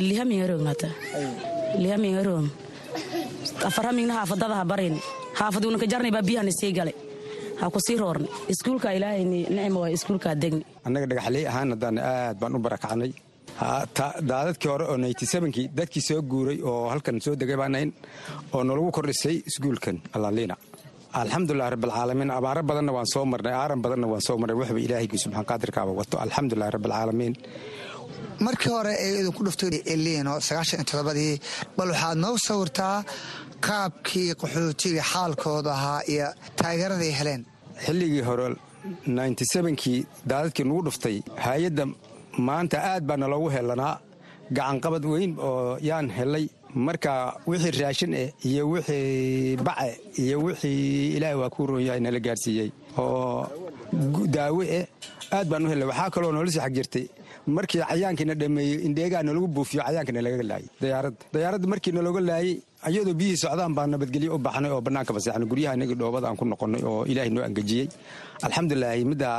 [2.95, 4.95] lihamingarognata lihamingaroon afarhamingna haafadadaha barin.
[5.39, 6.93] Haafaduna ka jarnay baa biyahana sii gale.
[7.59, 7.97] Ha ku sii
[8.53, 10.63] iskuulka ilaahayni nicma waa iskuulkaa degni.
[10.85, 13.11] Annaga dhagaxley ahaan haddaan aad baan u barakacnay
[14.29, 17.89] daadadkii hore oo naytisebankii dadkii soo guuray oo halkan soo degay baanayn
[18.55, 20.55] oo nalagu kordhisay iskuulkan alaliina
[21.21, 25.45] alxamdulilah rabbilcaalamiin abaaro badanna waan soo marnay aaran badanna waan soo marnay waxba ilaahaygi subxaan
[25.51, 27.33] qaadirkaaba wato alxamdulilah rabbilcaalamiin
[28.45, 31.33] markii hore idinku dhuftay elino sagaashan iyo todobadii
[31.77, 32.97] bal waxaad noo sawirtaa
[33.67, 36.27] qaabkii qaxootiga xaalkooda ahaa iyo
[36.59, 37.41] taageeraday heleen
[37.85, 38.47] xilligii hore
[39.81, 39.99] kii
[40.29, 41.83] daadadkii nugu dhuftay hay'adda
[42.47, 43.93] maanta aad baa naloogu helanaa
[44.57, 46.47] gacanqabad weyn oo yaan helay.
[46.87, 47.11] Marka
[47.49, 49.89] wixii raashin eh iyo wixii bace
[50.23, 53.47] iyo wixii ilaahay waa kuu roon yahay nala gaarsiiyey oo
[54.35, 54.85] daawe eh
[55.37, 57.05] aad baan u helnay waxaa kaloo noola sii xag jirtay
[57.47, 60.67] markii cayaankiina dhameeyey indheegaa nalagu buufiyo cayaanka nalaga laayay.
[60.81, 61.21] Dayaaradda.
[61.33, 62.53] Dayaaradda markii nalooga laayay
[62.87, 66.45] ayadoo biyihii socdaan baa nabadgelyo u baxnay oo bannaanka faseexnay guryaha inagii dhoobada aan ku
[66.45, 67.87] noqonnay oo ilaahay noo angejiyey.
[68.45, 69.37] Alxamdulilaahi middaa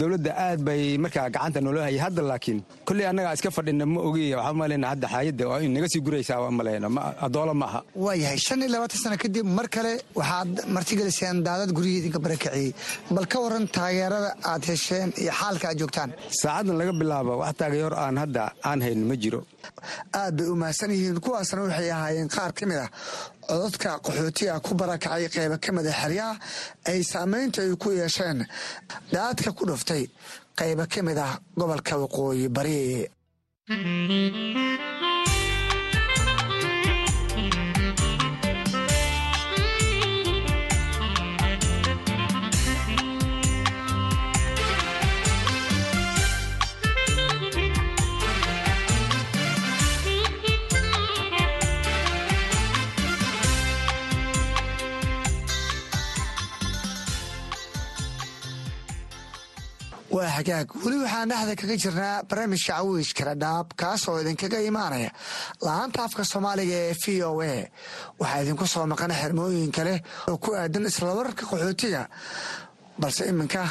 [0.00, 2.00] dowladda aad bay markaa gacanta noola hayay.
[2.06, 5.88] Hadda laakiin kolley annagaa iska fadhina ma ogiy waxaa maleyna hadda xaayadda waa in naga
[5.92, 6.88] sii guraysaa waa maleyna
[7.26, 7.80] adoola ma aha.
[8.04, 12.68] Waayahay shan iyo labaatan sano kadib mar kale waxaad martigeliseen daadad guryihii idinka barakiciyey.
[13.16, 16.10] Bal ka waran taageerada aad hesheen iyo xaalka aad joogtaan.
[16.40, 19.40] Saacaddan laga bilaabo wax taageero aan hadda aan hayn ma jiro
[20.12, 21.20] aad bay u mahadsan yihiin.
[21.20, 22.90] Kuwaasna waxay ahaayeen qaar ka mid ah
[23.48, 26.34] codadka qaxootiga ku barakacay qayba ka mid a xeryaha
[26.90, 28.46] ay saamaynta ay ku yeesheen.
[29.12, 30.04] Daadka ku dhuftay
[30.58, 33.06] qayba ka mid ah gobolka waqooyi bari
[60.16, 65.10] waa xagaag weli waxaan dhexda kaga jirnaa barnaamijka cawiiskala dhaab kaas oo idinkaga imaanaya
[65.66, 67.54] la'aanta afka soomaaliga ee v o a.
[68.20, 69.94] Waxaa idinku soo maqana xirmooyin kale
[70.30, 72.02] oo ku aadan islawararka qaxootiga
[73.00, 73.62] balse iminka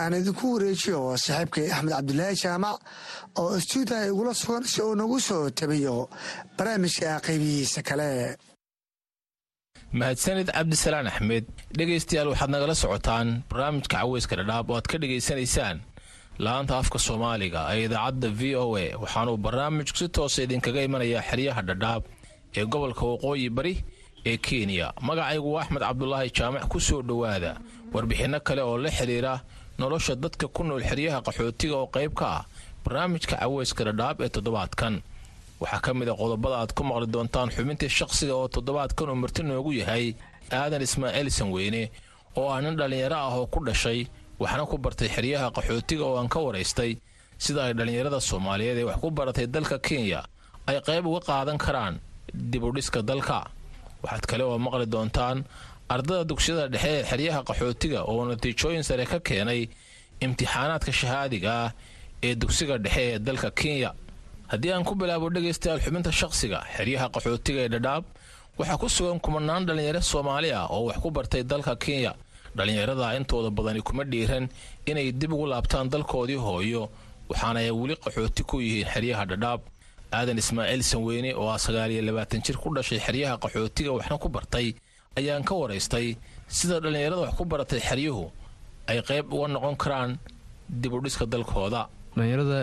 [0.00, 2.76] aan idinku wareejiyo saaxiibkay axmed cabdulaahi jaamac
[3.40, 6.08] oo istuudiyaha igula sugan si uu nagu soo tabiyo
[6.56, 8.08] barnaamijka qaybihiisa kale
[9.98, 11.44] mahadsanid cabdisalaan axmed
[11.78, 15.76] dhegaystayaal waxaad nagala socotaan barnaamijka caweyska dhadhaab oo aad ka dhegaysanaysaan.
[16.44, 21.62] La'aanta afka soomaaliga ee idaacadda v o a waxaanuu barnaamijku si toosa idinkaga imanayaa xeryaha
[21.68, 22.02] dhadhaab
[22.58, 23.74] ee gobolka waqooyi bari
[24.26, 24.86] ee kenya.
[25.08, 27.52] Magacaygu waa axmed cabdulaahi jaamac ku soo dhowaada
[27.94, 29.34] warbixinno kale oo la xidhiira
[29.78, 32.44] nolosha dadka ku nool xeryaha qaxootiga oo qayb ka ah
[32.84, 34.94] barnaamijka caweyska dhadhaab ee toddobaadkan
[35.64, 39.42] waxaa ka mid a qodobada aad ku maqli doontaan xubintii shaqsiga oo toddobaadkan uu marti
[39.42, 40.06] noogu yahay
[40.60, 41.82] aadan ismaaciil sanweyne
[42.38, 44.00] oo ah nin dhallinyaro ah oo ku dhashay
[44.42, 46.92] waxna ku bartay xeryaha qaxootiga oo aan ka waraystay
[47.44, 50.20] sida ay dhallinyarada soomaaliyeed ee wax ku baratay dalka kenya
[50.68, 51.94] ay qayb uga qaadan karaan
[52.50, 53.38] dibudhiska dalka.
[54.02, 55.38] Waxaad kale oo maqli doontaan
[55.94, 59.60] ardada dugsiyada dhexe ee xeryaha qaxootiga oo natiijooyin sare ka keenay
[60.24, 61.70] imtixaanaadka shahaadiga ah
[62.26, 63.90] ee dugsiga dhexe ee dalka kenya
[64.54, 68.04] haddii aan ku bilaabo dhegaystayaal xubinta shaqsiga xeryaha qaxootiga ee dhadhaab
[68.58, 72.12] waxaa ku sugan kumanaan dhallinyaro soomaali ah oo wax ku bartay dalka kenya.
[72.56, 74.44] Dhallinyarada intooda badani kuma dhiiran
[74.90, 76.82] inay dib ugu laabtaan dalkoodii hooyo
[77.30, 79.60] waxaana ay weli qaxooti ku yihiin xeryaha dhadhaab.
[80.16, 84.66] Aadan ismaaciil sanweyne oo ah sagaaliyo labaatan jir ku dhashay xeryaha qaxootiga waxna ku bartay
[85.18, 86.06] ayaan ka waraystay
[86.56, 88.30] sida dhallinyarada wax ku baratay xeryuhu
[88.90, 90.10] ay qayb uga noqon karaan
[90.80, 92.58] dibudhiska dalkooda dhallinyarada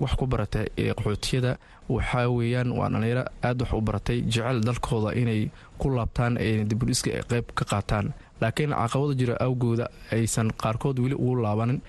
[0.00, 5.14] wax ku barata ee qaxootiyada waxaa weeyaan waa dhallinyaro aad wax u baratay jecel dalkooda
[5.14, 6.34] inay ku laabtaan
[6.68, 8.12] dibudhiska ay qayb ka qaataan.
[8.40, 11.80] Laakiin caqabada jira awgooda aysan qaarkood weli ugu laabanin.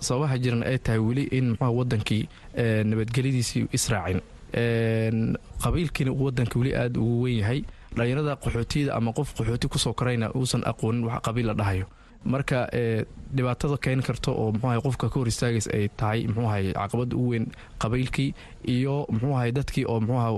[0.00, 2.28] Sababaha jiran ay tahay weli in mxua wadankii
[2.84, 4.20] nabadgelyadiisii israacin.
[5.62, 7.60] Qabiilkiina wadanka weli aad ugu wen yahay.
[7.96, 11.86] Dhallinyarada qaxootiyada ama qof qaxooti ku soo korayna uusan aqoonin wax qabiil la dhahayo
[12.24, 12.68] marka
[13.36, 17.46] dhibaatada keeni karta oo mxuaha qofka ka hor istaagays ay tahay mxuahay caqabada u weyn
[17.82, 18.34] qabiilkii
[18.68, 20.30] iyo mxuahay dadkii oo mxuaha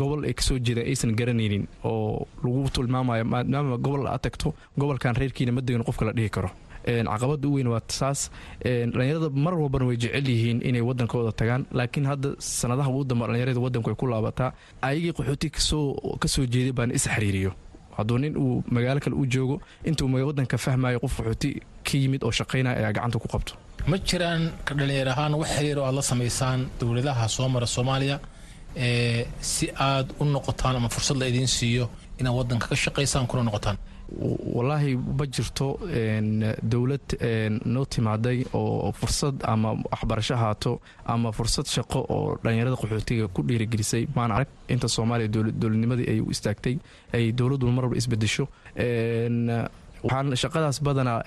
[0.00, 5.14] gobol ay ka soo jeedeen aysan garanaynin oo lagu tilmaamayo maadaama gobol aad tagto gobolkan
[5.16, 6.50] reerkiina ma degan qofka la dhihi karo.
[6.88, 8.30] Caqabada u weyn waa saas
[8.64, 13.60] dhallinyarada mar walbana way jecel yihiin inay wadankooda tagaan laakiin hadda sanadaha ugu damba dhallinyarada
[13.60, 14.50] wadanku ay ku laabataa
[14.82, 17.52] ayagii qaxooti ka soo jeeday baana is xiriiriyo
[17.98, 19.56] hadduu nin uu magaalo kale u joogo
[19.88, 21.50] intuu wadanka fahmayo qof qaxooti
[21.86, 23.52] ka yimid oo shaqaynaya ayaa gacanta ku qabto.
[23.90, 28.16] Ma jiraan ka dhallinyar ahaan wax xiriir oo aad la samaysaan dowladaha soo mara soomaaliya
[29.40, 31.84] si aad u noqotaan ama fursad la idiin siiyo
[32.20, 33.76] inaad wadanka ka shaqaysaan kuna noqotaan
[34.56, 35.66] walaahi ma jirto
[36.62, 37.06] dowlad
[37.64, 44.06] noo timaaday oo fursad ama waxbarasho ahaato ama fursad shaqo oo dhallinyarada qaxootiga ku dhiirigelisay.
[44.16, 45.28] Maan arag inta soomaaliya
[45.60, 46.78] dowladnimadii ay u istaagtay
[47.12, 48.48] ay dowladdu mar walba isbedesho
[50.04, 51.20] waxaan shaqadaas badanaa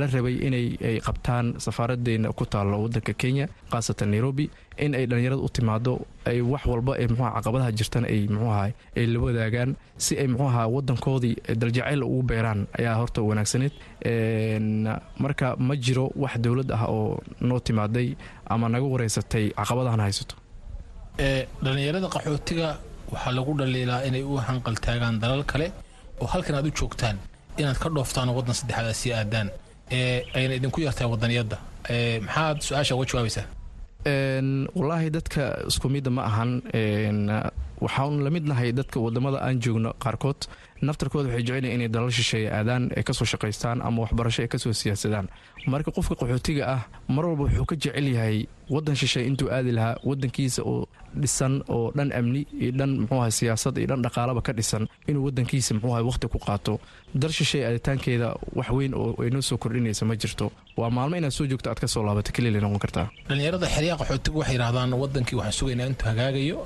[0.00, 4.46] la rabay inay ay qabtaan safaaradeena ku taalo wadanka kenya khaasatan nairobi
[4.84, 5.92] in ay dhallinyarada u timaado
[6.30, 8.64] ay wax walba ee mxuha caqabadaha jirtan ay mxuaha
[8.98, 9.70] ay la wadaagaan
[10.04, 13.74] si ay mxuaha wadankoodii daljacayl ugu beeraan ayaa horta wanaagsaneed
[15.24, 18.08] marka ma jiro wax dowlad ah oo noo timaaday
[18.52, 20.34] ama naga wareysatay caqabadahan haysato.
[21.64, 22.68] Dhallinyarada qaxootiga
[23.12, 25.66] waxaa lagu dhaliilaa inay u hanqaltaagaan dalal kale
[26.22, 27.16] oo halkan aad u joogtaan
[27.62, 29.48] inaad ka dhooftaan oo waddan saddexaad aad sii aadaan
[29.98, 31.56] ee ayna idinku yartahay wadaniyadda
[32.26, 33.46] maxaad su'aasha uga jawaabaysaa?
[34.78, 36.50] Wallaahi dadka isku midda ma ahan.
[37.84, 40.40] Waxaan la mid nahay dadka waddamada aan joogno qaarkood
[40.86, 44.58] naftarkooda waxay jecelyihin inay dalal shisheeye aadaan ay ka soo shaqaystaan ama waxbarasho ay ka
[44.58, 45.26] soo siyaasadaan.
[45.66, 49.96] Marka qofka qaxootiga ah mar walba wuxuu ka jecel yahay wadan shisheeye intuu aadi lahaa
[50.08, 50.88] wadankiisa oo
[51.22, 55.74] dhisan oo dhan amni iyo dhan muxuuaha siyaasad iyo dhan dhaqaalaba ka dhisan inuu wadankiisa
[55.76, 56.74] muxuuaha waqti ku qaato.
[57.14, 58.28] Dal shisheeye aaditaankeeda
[58.58, 60.46] wax weyn oo ay noo soo kordhinaysa ma jirto.
[60.80, 63.06] Waa maalmo inaad soo joogto aad ka soo laabato keliya noqon kartaa.
[63.28, 66.56] Dhalinyarada xeryaha qaxootiga waxay yidhahdaan wadankii waxaan sugaynaa intuu hagaagayo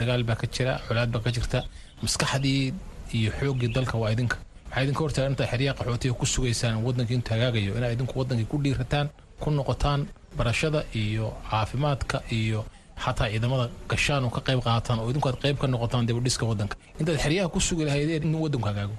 [0.00, 1.58] dagaal baa ka jira colaad baa ka jirta
[2.02, 2.72] maskaxdii
[3.18, 4.36] iyo xooggii dalka waa idinka.
[4.68, 8.56] Maxaa idinka hortaagan intaa xeryaha qaxootiga ku sugaysaan wadankii intuu hagaagayo inaad idinku wadankii ku
[8.64, 9.06] dhiirataan
[9.42, 10.00] ku noqotaan
[10.38, 12.60] barashada iyo caafimaadka iyo
[13.04, 16.76] xataa ciidamada gashaan oo ka qayb qaataan oo idinku aad qayb ka noqotaan dibadhiska wadanka
[17.00, 18.94] intaad xeryaha ku sugi lahaydeen in wadanku hagaago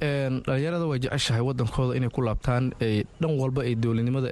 [0.00, 2.72] dhalinyarada way jeceshahay wadankooda inay ku laabtaan
[3.20, 4.28] dhan walba ay dowladnimada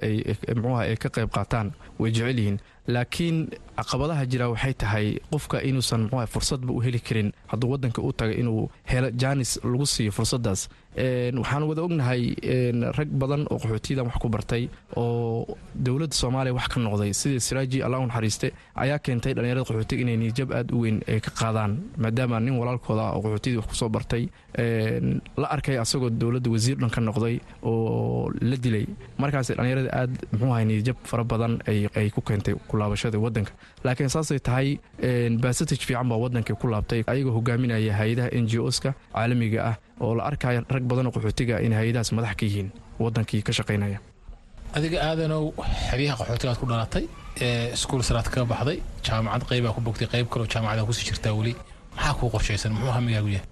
[0.57, 2.59] mxuuha ay ka qayb qaataan way jecel yihiin.
[2.87, 7.33] Laakiin caqabadaha jira waxay tahay qofka inuusan mxuuha fursadba u heli karin.
[7.47, 12.23] Hadduu wadanka u taga inuu helo jaanis lagu siiyo fursaddaas waxaan wada ognahay
[12.99, 17.11] rag badan oo qaxootiyadan wax ku bartay oo dowladda soomaaliya wax ka noqday.
[17.13, 21.31] Sidii siraaji allah naxariiste ayaa keentay dhalinyarada qaxootiga inay niyajab aad u weyn ay ka
[21.31, 24.29] qaadaan maadaama nin walaalkooda ah oo qaxootiyadii wax ku soo bartay
[25.37, 28.87] la arkay asagoo dowladda wasiir dhan ka noqday oo la dilay.
[29.19, 33.51] Markaas dhalinyarada aad muxuuaha niyajab fara badan ay ku keentay kulaabashada wadanka
[33.85, 34.79] laakiin saasay tahay
[35.43, 40.15] basatage fiican baa wadankii ku laabtay ayagoo hogaaminaya hay'adaha n g oska caalamiga ah oo
[40.15, 42.69] la arkaya rag badanoo qaxootiga in hay'adahaas madax ka yihiin
[42.99, 43.99] wadankii ka shaqaynaya.
[44.75, 45.45] Adiga aadanow
[45.91, 47.05] xeryaha qaxootigaad ku dhalatay
[47.77, 51.55] iskuul saraad kaga baxday jaamacad qaybaa ku bogtay qayb kaloo jaamacada ku sii jirtaa weli.
[51.97, 52.73] Maxaa kuu qorshaysan?
[52.75, 53.47] Muxuu hamigaagu yahay?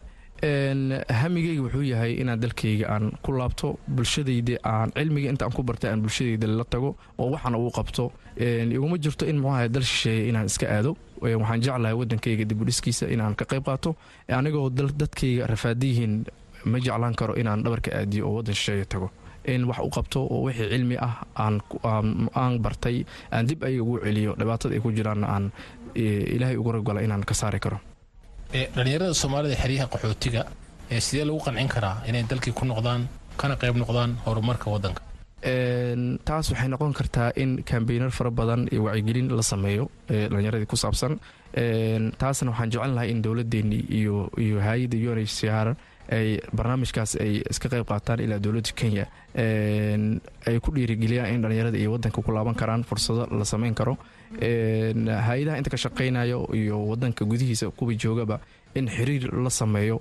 [1.20, 5.90] Hamigeyga wuxuu yahay inaan dalkayga aan ku laabto bulshadayda aan cilmiga inta aan ku bartay
[5.90, 8.04] aan bulshadayda la tago oo waxaan uu qabto
[8.36, 10.96] iguma jirto in muxuaha dal shisheeye inaan iska aado.
[11.22, 13.96] Waxaan jeclahay wadankayga dibudhiskiisa inaan ka qayb qaato.
[14.28, 16.24] Anigoo dadkayga rafaadiyihiin
[16.64, 19.10] ma jeclaan karo inaan dhabarka aadiyo oo wadan shisheeye tago.
[19.44, 24.32] In wax u qabto oo wixii cilmi ah aan bartay aan dib ayaga ugu celiyo
[24.38, 25.44] dhibaatada ay ku jiraanna aan
[25.94, 27.78] ilaahay ugu ragala inaan ka saari karo.
[28.74, 30.42] Dhalinyarada soomaalida xeryaha qaxootiga
[31.06, 35.02] sidee lagu qancin karaa inay dalkii ku noqdaan kana qayb noqdaan horumarka wadanka
[35.42, 41.18] taas waxay noqon kartaa in kambeynar fara badan iyo wacyigelin la sameeyo dhalinyaradii ku saabsan.
[42.18, 45.74] Taasna waxaan jecel lahay in dowladeenii iyo iyo hay'adda u n h c r
[46.12, 49.04] ay barnaamijkaas ay iska qayb qaataan ilaa dowladda kenya.
[50.46, 53.98] Ay ku dhiirigeliyaan in dhalinyarada iyo wadanka ku laaban karaan fursado la sameyn karo.
[54.38, 58.40] Hay'adaha inta ka shaqaynayo iyo wadanka gudihiisa kuwa joogaba
[58.74, 60.00] in xiriir la sameeyo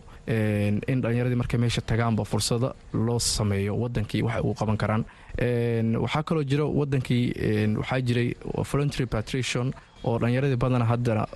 [0.87, 5.03] in dhalinyaradii markay meesha tagaanba fursado loo sameeyo wadankii waxa uu qaban karaan.
[6.03, 7.33] Waxaa kaloo jira wadankii
[7.77, 8.35] waxaa jiray
[8.71, 11.27] voluntary patrition oo dhallinyaradii badana haddana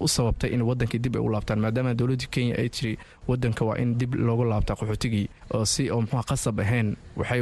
[0.00, 3.76] u sababtay in wadankii dib ay u laabtaan maadaama dowladda kenya ay tiri wadanka waa
[3.78, 6.96] in dib loogu laabtaa qaxootigii oo si oo muxua qasab ahayn.
[7.16, 7.40] Waxay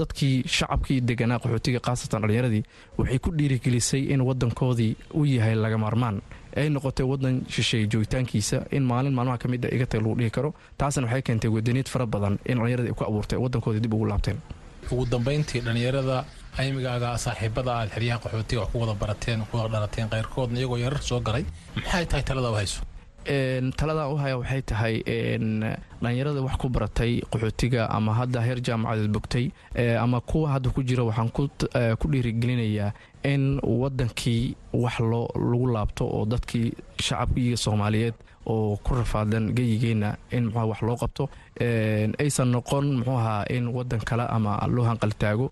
[0.00, 2.62] dadkii shacabkii deganaa qaxootiga khaasatan dhallinyaradii
[2.98, 6.20] waxay ku dhiirigelisay in wadankoodii u yahay laga maarmaan
[6.56, 10.30] ay noqotay wadan shisheeye joogitaankiisa in maalin maalmaha ka mid a iga tag lagu dhihi
[10.30, 10.54] karo.
[10.78, 14.38] Taasna waxay keentay wadaniid fara badan in dhallinyaradii ay ku abuurtay wadankoodii dib ugu laabteen.
[14.92, 16.24] Ugu dambayntii dhallinyarada
[16.58, 21.02] aymigaaga saaxiibada aad xeryaha qaxootiga wax ku wada barateen ku wada dhalateen qayrkoodna iyagoo yarar
[21.02, 21.44] soo galay
[21.76, 22.82] maxay tahay talada u hayso?
[23.80, 24.94] Taladaa u haya waxay tahay
[26.02, 29.46] dhallinyarada wax ku baratay qaxootiga ama hadda heer jaamacadeed bogtay
[30.00, 31.30] ama kuwa hadda ku jira waxaan
[32.00, 32.92] ku dhiirigelinayaa
[33.32, 36.72] in wadankii wax lagu laabto oo dadkii
[37.06, 38.14] shacabkii soomaaliyeed
[38.46, 41.24] oo ku rafaadan geyigeenna in muxua wax loo qabto
[42.24, 45.46] aysan noqon muxuu ahaa in wadan kale ama loo hanqaltaago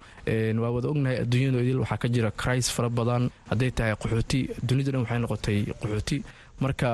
[0.63, 4.91] waa wada ognahay adduunyadu idil waxaa ka jira cris fara badan hadday tahay qaxooti dunida
[4.93, 6.19] dhan waxay noqotay qaxooti.
[6.63, 6.89] Marka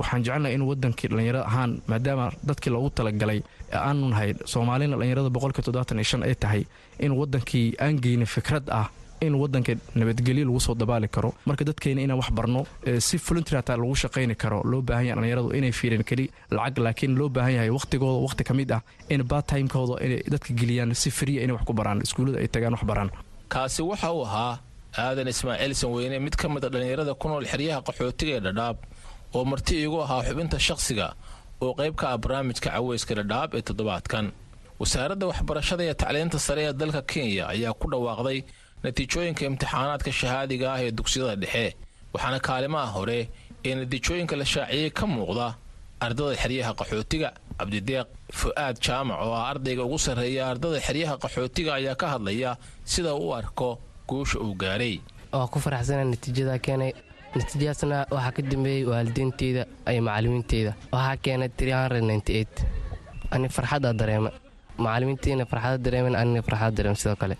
[0.00, 3.40] waxaan jecelnahay in wadankii dhallinyarada ahaan maadaama dadkii loogu talagalay
[3.72, 6.62] aanu nahay soomaalina dhallinyarada boqolkii toddobaatan iyo shan ay tahay
[7.04, 8.86] in wadankii aan geyna fikrad ah
[9.26, 11.30] in wadanka nabadgelyo lagu soo dabaali karo.
[11.46, 12.66] Marka dadkeena inaan wax barno
[13.06, 17.14] si voluntary hataa lagu shaqayni karo loo baahan yahay dhallinyaradu inay fiireen keli lacag laakiin
[17.20, 18.82] loo baahan yahay waqtigooda waqti ka mid ah
[19.14, 22.84] in batimekooda inay dadka geliyaan si fariya inay wax ku baraan iskuullada ay tagaan wax
[22.90, 23.10] baraan.
[23.52, 24.58] Kaasi waxa uu ahaa
[24.98, 28.76] aadan ismaaciil sanweyne mid ka mid a dhallinyarada ku nool xeryaha qaxootiga ee dhadhaab
[29.36, 31.06] oo marti iigu ahaa xubinta shakhsiga
[31.64, 34.26] oo qayb ka ah barnaamijka caweyska dhadhaab ee toddobaadkan.
[34.80, 38.38] Wasaaradda waxbarashada iyo tacliinta sare ee dalka kenya ayaa ku dhawaaqday
[38.84, 41.66] natiijooyinka imtixaanaadka shahaadiga ah ee dugsiyada dhexe
[42.14, 43.18] waxaana kaalimaha hore
[43.66, 45.46] ee natiijooyinka la shaaciyey ka muuqda
[46.04, 47.30] ardada xeryaha qaxootiga.
[47.60, 48.06] Cabdideeq
[48.40, 52.50] fu'aad jaamac oo ah ardayga ugu sarreeya ardada xeryaha qaxootiga ayaa ka hadlaya
[52.92, 53.68] sida u arko
[54.08, 54.96] guusha uu gaaray.
[55.32, 56.92] Waa ku faraxsana natiijada keenay.
[57.36, 59.62] Natiijadaasna waxaa ka dambeeyey waalidiinteyda
[59.92, 62.46] iyo macalimiinteyda waxaa keenay
[63.34, 64.30] ani farxaddaa dareema
[64.84, 67.36] macalimiinteyna farxada dareemen anina farxada dareem sidoo kale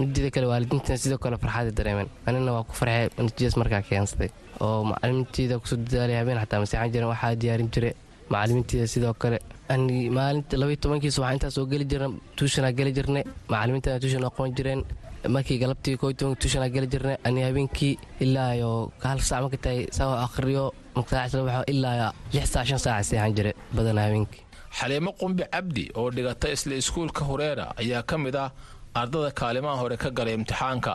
[0.00, 4.30] mideeda kale waalidiintana sidoo kale farxada dareemen anina waa ku farxay natiijadaas markaa keensaday
[4.64, 7.90] oo macalimiinteyda ku soo dadaalay habeen xataa maseexan jiren waxaa diyaarin jire
[8.32, 9.38] macalimiinteyda sidoo kale.
[10.16, 13.24] Maalinta labaiy tobankiis waxaa intaas oo geli jirna tuushanaa geli jirnay.
[13.52, 14.80] Macalimiintana tuushan aqoon jireen.
[15.34, 17.16] Markii galabtii koo tobanki tuushanaa geli jirnay.
[17.26, 17.94] Ani habeenkii
[18.24, 18.70] ilaa iyo
[19.04, 20.64] hal saac marka tahay saa akhriyo
[20.96, 24.42] markasaac ilaa lix saac shan saaca seexan jire badan habeenkii.
[24.78, 28.50] Xaliimo qumbi cabdi oo dhigata isla iskuulka hureera ayaa ka mid ah
[29.02, 30.94] ardada kaalimaha hore ka galay imtixaanka.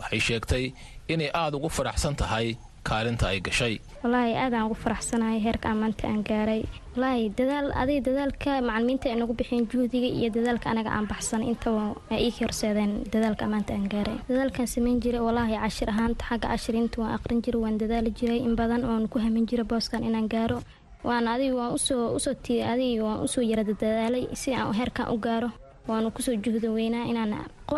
[0.00, 0.64] Waxay sheegtay
[1.12, 2.56] inay aada ugu faraxsan tahay
[2.88, 3.74] kaalinta ay gashay.
[4.04, 6.62] Walaahi aadaan ugu faraxsanahay heerka ammaanta aan gaaray.
[6.94, 11.42] Walaahi dadaal aday dadaalka macalimiinta ay nagu bixiyeen juhdiga iyo dadaalka anaga aan baxsan.
[11.50, 11.84] Intaba
[12.14, 14.16] ay ii horseedeen dadaalka ammaanta aan gaaray.
[14.30, 18.38] Dadaalkaan samayn jiray walaahi cashir ahaanta xagga cashirinta waan aqrin jiray waan dadaali jiray.
[18.46, 20.58] In badan oon ku hamin jiray booskan inaan gaaro.
[21.04, 24.54] Waan adig waan u soo u soo ti adig waan u soo yara dadaalay si
[24.54, 25.50] aan heerkan u gaaro
[25.88, 27.32] waanu ku soo juhda weynaa inaan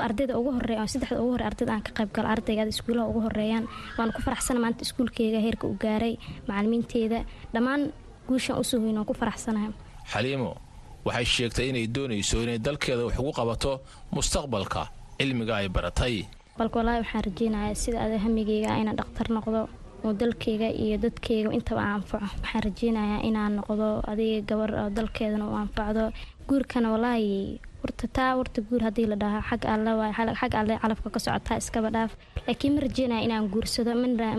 [0.06, 3.64] ardayda ugu horreeya saddexda ugu horey ardayda aan ka qayb galo ardayga iskuulaha ugu horeeyaan
[3.98, 6.14] waanu ku faraxsana maanta iskuulkeyga heerka u gaaray
[6.48, 7.18] macalimiinteeda.
[7.54, 7.82] Dhammaan
[8.28, 9.70] guushaan u soo weyn waan ku faraxsanahay.
[10.12, 10.50] Xaliimo
[11.06, 13.72] waxay sheegtay inay doonayso inay dalkeeda wax ugu qabato
[14.16, 14.82] mustaqbalka
[15.18, 16.16] cilmiga ay baratay.
[16.58, 19.61] Balka walaahi waxaan rajeynayaa sida ada hamigeyga inaan dhaktar noqdo
[20.04, 22.24] oo dalkeyga iyo dadkeyga intaba aan anfaco.
[22.42, 26.04] Waxaan rajeynayaa inaan noqdo adiga gabar dalkeedana u anfacdo.
[26.48, 31.09] Guurkana walaahi warta taa warta guur haddii la dhahaa xag alle waay xag alle calafka
[31.14, 32.12] ka socotaa iskaba dhaaf.
[32.47, 33.93] Laakiin ma rajeynaya inaan guursado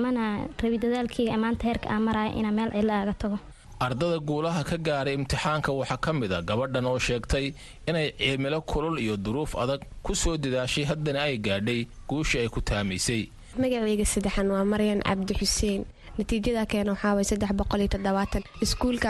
[0.06, 0.24] mana
[0.62, 3.38] rabi dadaalkeyga maanta heerka aan maraya inaan meel cilo aaga tago.
[3.86, 7.46] Ardada guulaha ka gaaray imtixaanka waxaa ka mid a gabadhan oo sheegtay
[7.90, 12.62] inay cimilo kulul iyo duruuf adag ku soo dadaashay haddana ay gaadhay guushii ay ku
[12.62, 13.24] taamaysay
[13.58, 15.82] magacayga saddexan waa maryan cabdi xuseen
[16.22, 18.44] natiijada keena waxaawaye saddex boqol iyo toddobaatan.
[18.62, 19.10] Iskuulka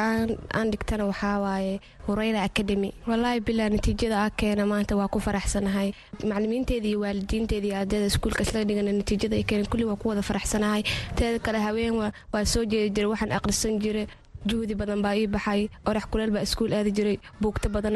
[0.57, 2.93] aan dhigtana waxaawaaye hureyra academy.
[3.07, 5.91] Walaahi bilaa natiijada a keena maanta waa ku faraxsanahay.
[6.24, 9.70] Macalimiinteeda iyo waalidiinteeda iyo ardayda iskuulka isla dhigana natiijada ay keeneen.
[9.70, 10.84] Kulli waa ku wada faraxsanahay.
[11.16, 11.93] Teeda kale haween
[12.34, 14.07] waa soo jeedi jiray waxaan aqrisan jiray.
[14.45, 15.70] Juhdi badan baa ii baxay.
[15.86, 17.18] Orax kuleel baa iskuul aadi jiray.
[17.41, 17.95] Buugta badan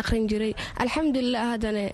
[0.00, 0.54] aqrin jiray.
[0.82, 1.84] Alxamdulilah haddana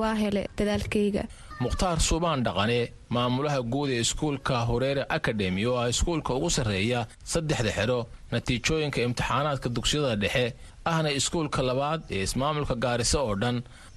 [0.00, 1.24] waa hele dadaalkayga
[1.62, 2.80] mukhtaar suubaan dhaqane
[3.14, 7.00] maamulaha guud ee iskuulka horeere akademi oo ah iskuulka ugu sarreeya
[7.32, 7.98] saddexda xidho
[8.32, 10.44] natiijooyinka imtixaanaadka dugsiyada dhexe
[10.90, 13.56] ahna iskuulka labaad ee ismaamulka gaariso oo dhan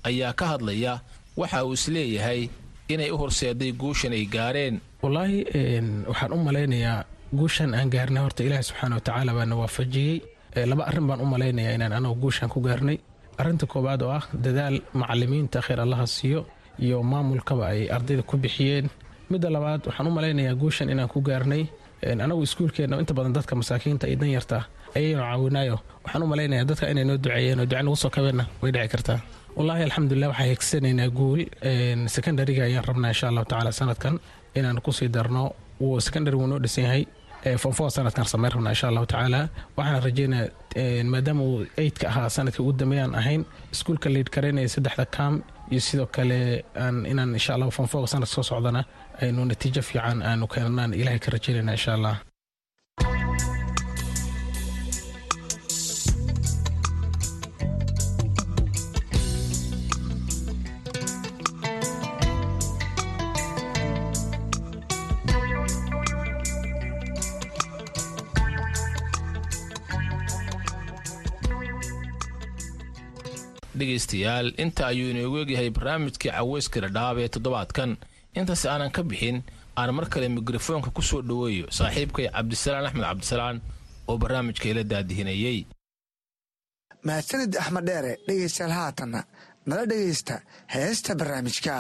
[0.10, 0.93] ayaa ka hadlaya
[1.39, 2.41] waxa uu is leeyahay
[2.93, 4.76] inay u horseeday guushan ay gaareen.
[5.03, 5.38] Wallaahi
[6.10, 6.99] waxaan u malaynayaa
[7.39, 10.18] guushan aan gaarnay horta ilaahi subxaana watacaala baana waafajiyey.
[10.72, 12.97] Laba arrin baan u malaynayaa inaan anagu guushan ku gaarnay.
[13.39, 16.41] Arrinta koowaad oo ah dadaal macalimiinta kheyr allaha siiyo
[16.80, 18.89] iyo maamulkaba ay ardayda ku bixiyeen.
[19.30, 21.63] Midda labaad waxaan u malaynayaa guushan inaan ku gaarnay
[22.23, 24.57] anagu iskuulkeenna inta badan dadka masaakiinta iyo danyarta
[24.95, 25.78] ayaynu caawinaayo.
[26.03, 29.19] Waxaan u malaynayaa dadka inay noo duceeyeen oo duca nagu soo kabeenna way dhici kartaa.
[29.57, 31.41] Wallaahi alxamdulilah waxaan heegsanaynaa guul.
[32.15, 34.19] Secondariga ayaan rabnaa insha allahu tacaala sanadkan
[34.55, 35.51] inaan ku sii darno.
[35.80, 35.99] Wuu
[36.39, 37.03] wuu noo dhisan yahay
[37.57, 39.49] fonfo sanadkan samayn rabnaa insha allahu tacaala.
[39.78, 40.47] Waxaan rajeynaya
[41.11, 45.41] maadaama uu eydka ahaa sannadkii ugu dambeeyaan ahayn iskuulka liid karaynaya saddexda kam
[45.72, 46.39] iyo sidoo kale
[47.11, 48.82] inaan insha allah fonfoga sanadka soo socdana
[49.22, 52.15] aynu natiijo fiican aanu keenanaan ilahay ka rajeynayna insha allah
[73.80, 77.91] dhegaystayaal inta ayuu inoogu egyahay barnaamijkii caweyska dhadhaab ee toddobaadkan.
[78.39, 79.38] Intaas aanan ka bixin
[79.80, 83.57] aan mar kale mikrofoonka ku soo dhoweeyo saaxiibkay cabdisalaan axmed cabdisalaan
[84.09, 85.59] oo barnaamijka ila daadihinayey
[87.07, 89.19] mahadsanid axmed dheere dhegaystayaal haatanna
[89.69, 90.36] nala dhegaysta
[90.75, 91.73] heesta barnaamijka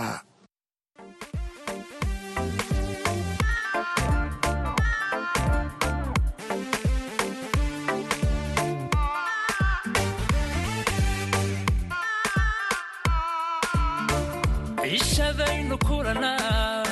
[15.67, 16.83] cishadaynu kulanaa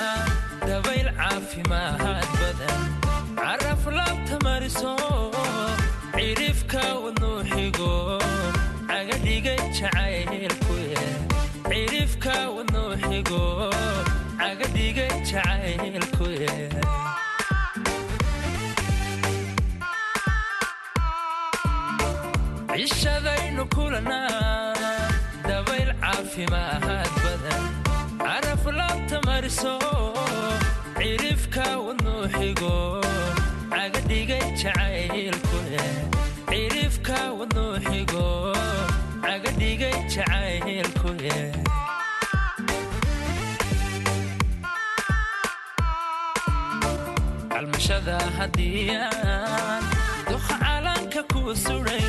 [0.67, 2.81] dabayl caafimaad badan.
[3.39, 4.93] Caraf laabta mariso
[6.15, 7.91] cirifka wadnuu xigo.
[8.89, 10.75] Cagadhiga jacaylku
[11.69, 13.43] cirifka wadnuu xigo.
[14.39, 16.25] Cagadhiga jacaylku
[22.75, 24.73] cishadaynu kulanaa
[25.47, 27.13] dabayl caafimaad
[34.65, 35.57] jacaylku
[36.49, 38.25] cirifka wadnuu xigo
[39.25, 41.09] caga dhigay jacaylku
[47.51, 49.81] calmashada hadiyaan
[50.29, 52.03] doqa calanka ku suray.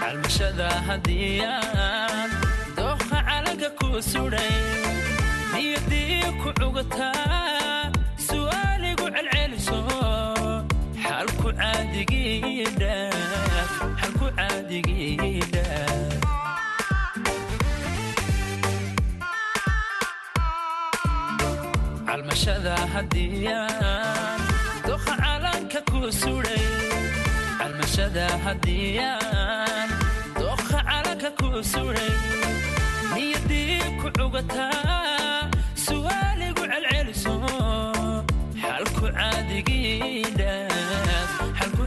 [0.00, 2.28] Calmashada hadiyaan
[2.78, 4.54] doqa calanka ku suray.
[5.52, 7.83] Niyadii ku cugataa
[22.06, 24.38] calmashada hadiyaan
[24.88, 26.64] doqa calanka ku suray
[27.60, 29.88] calmashada hadiyaan
[30.40, 32.12] doqa calanka ku suray
[33.14, 35.50] niyadii ku cugataa
[35.86, 37.34] su'aaligu celceliso
[38.62, 40.73] xalku caadigidhaaf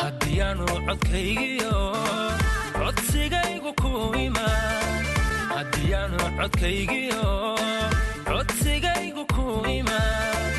[0.00, 1.76] haddiyaanu codkaygiyo
[2.78, 3.90] codsigaygu ku
[4.26, 5.02] imaan.
[5.54, 7.26] Haddiyaanu codkaygiyo
[8.28, 9.44] codsigaygu ku
[9.78, 10.52] imaan.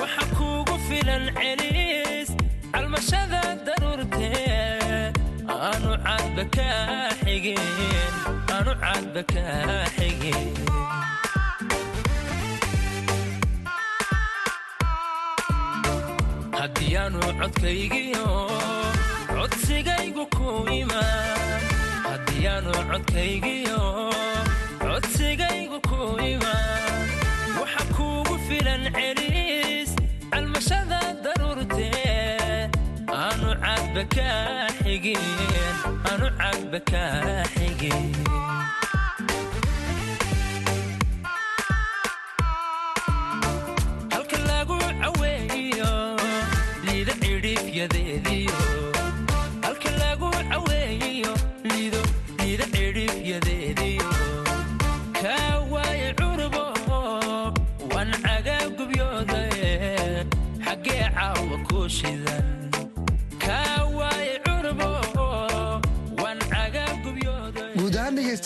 [0.00, 2.28] Waxa kuugu filan celis
[2.72, 5.12] calmashada daruurtee
[5.56, 7.62] aanu cadba kaa xigin
[17.02, 18.26] aanu cadba kaa xigin haddiyaanu codkaygiyo
[19.34, 20.46] codsigaygu ku
[20.80, 21.62] imaan.
[22.06, 23.80] Haddiyaanu codkaygiyo
[24.84, 26.00] codsigaygu ku
[26.32, 26.98] imaan.
[27.58, 29.90] Waxa kuugu filan celis
[30.32, 32.70] calmashada daruurtee
[33.22, 35.24] aanu cadba kaa xigin
[36.10, 36.78] aanu cadba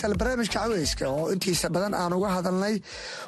[0.09, 2.75] dhegeystayaal barnaamijka caweyska oo intiisa badan aan uga hadalnay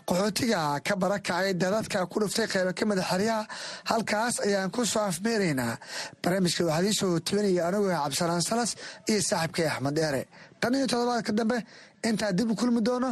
[0.07, 3.45] qaxootiga ka barakacay dadadka ku dhuftay qaybo ka mid a xeryaha
[3.91, 5.77] halkaas ayaan ku soo afmeeraynaa
[6.23, 8.75] barnaamijka waxaa ii soo tibinaya anigoo cabdisalaan salas
[9.09, 10.21] iyo saaxiibkay axmed dheere.
[10.59, 11.57] Tan iyo toddobaadka dambe
[12.07, 13.09] intaa dib u kulmi doono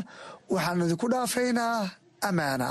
[0.49, 1.89] waxaan idinku dhaafaynaa
[2.29, 2.67] ammaana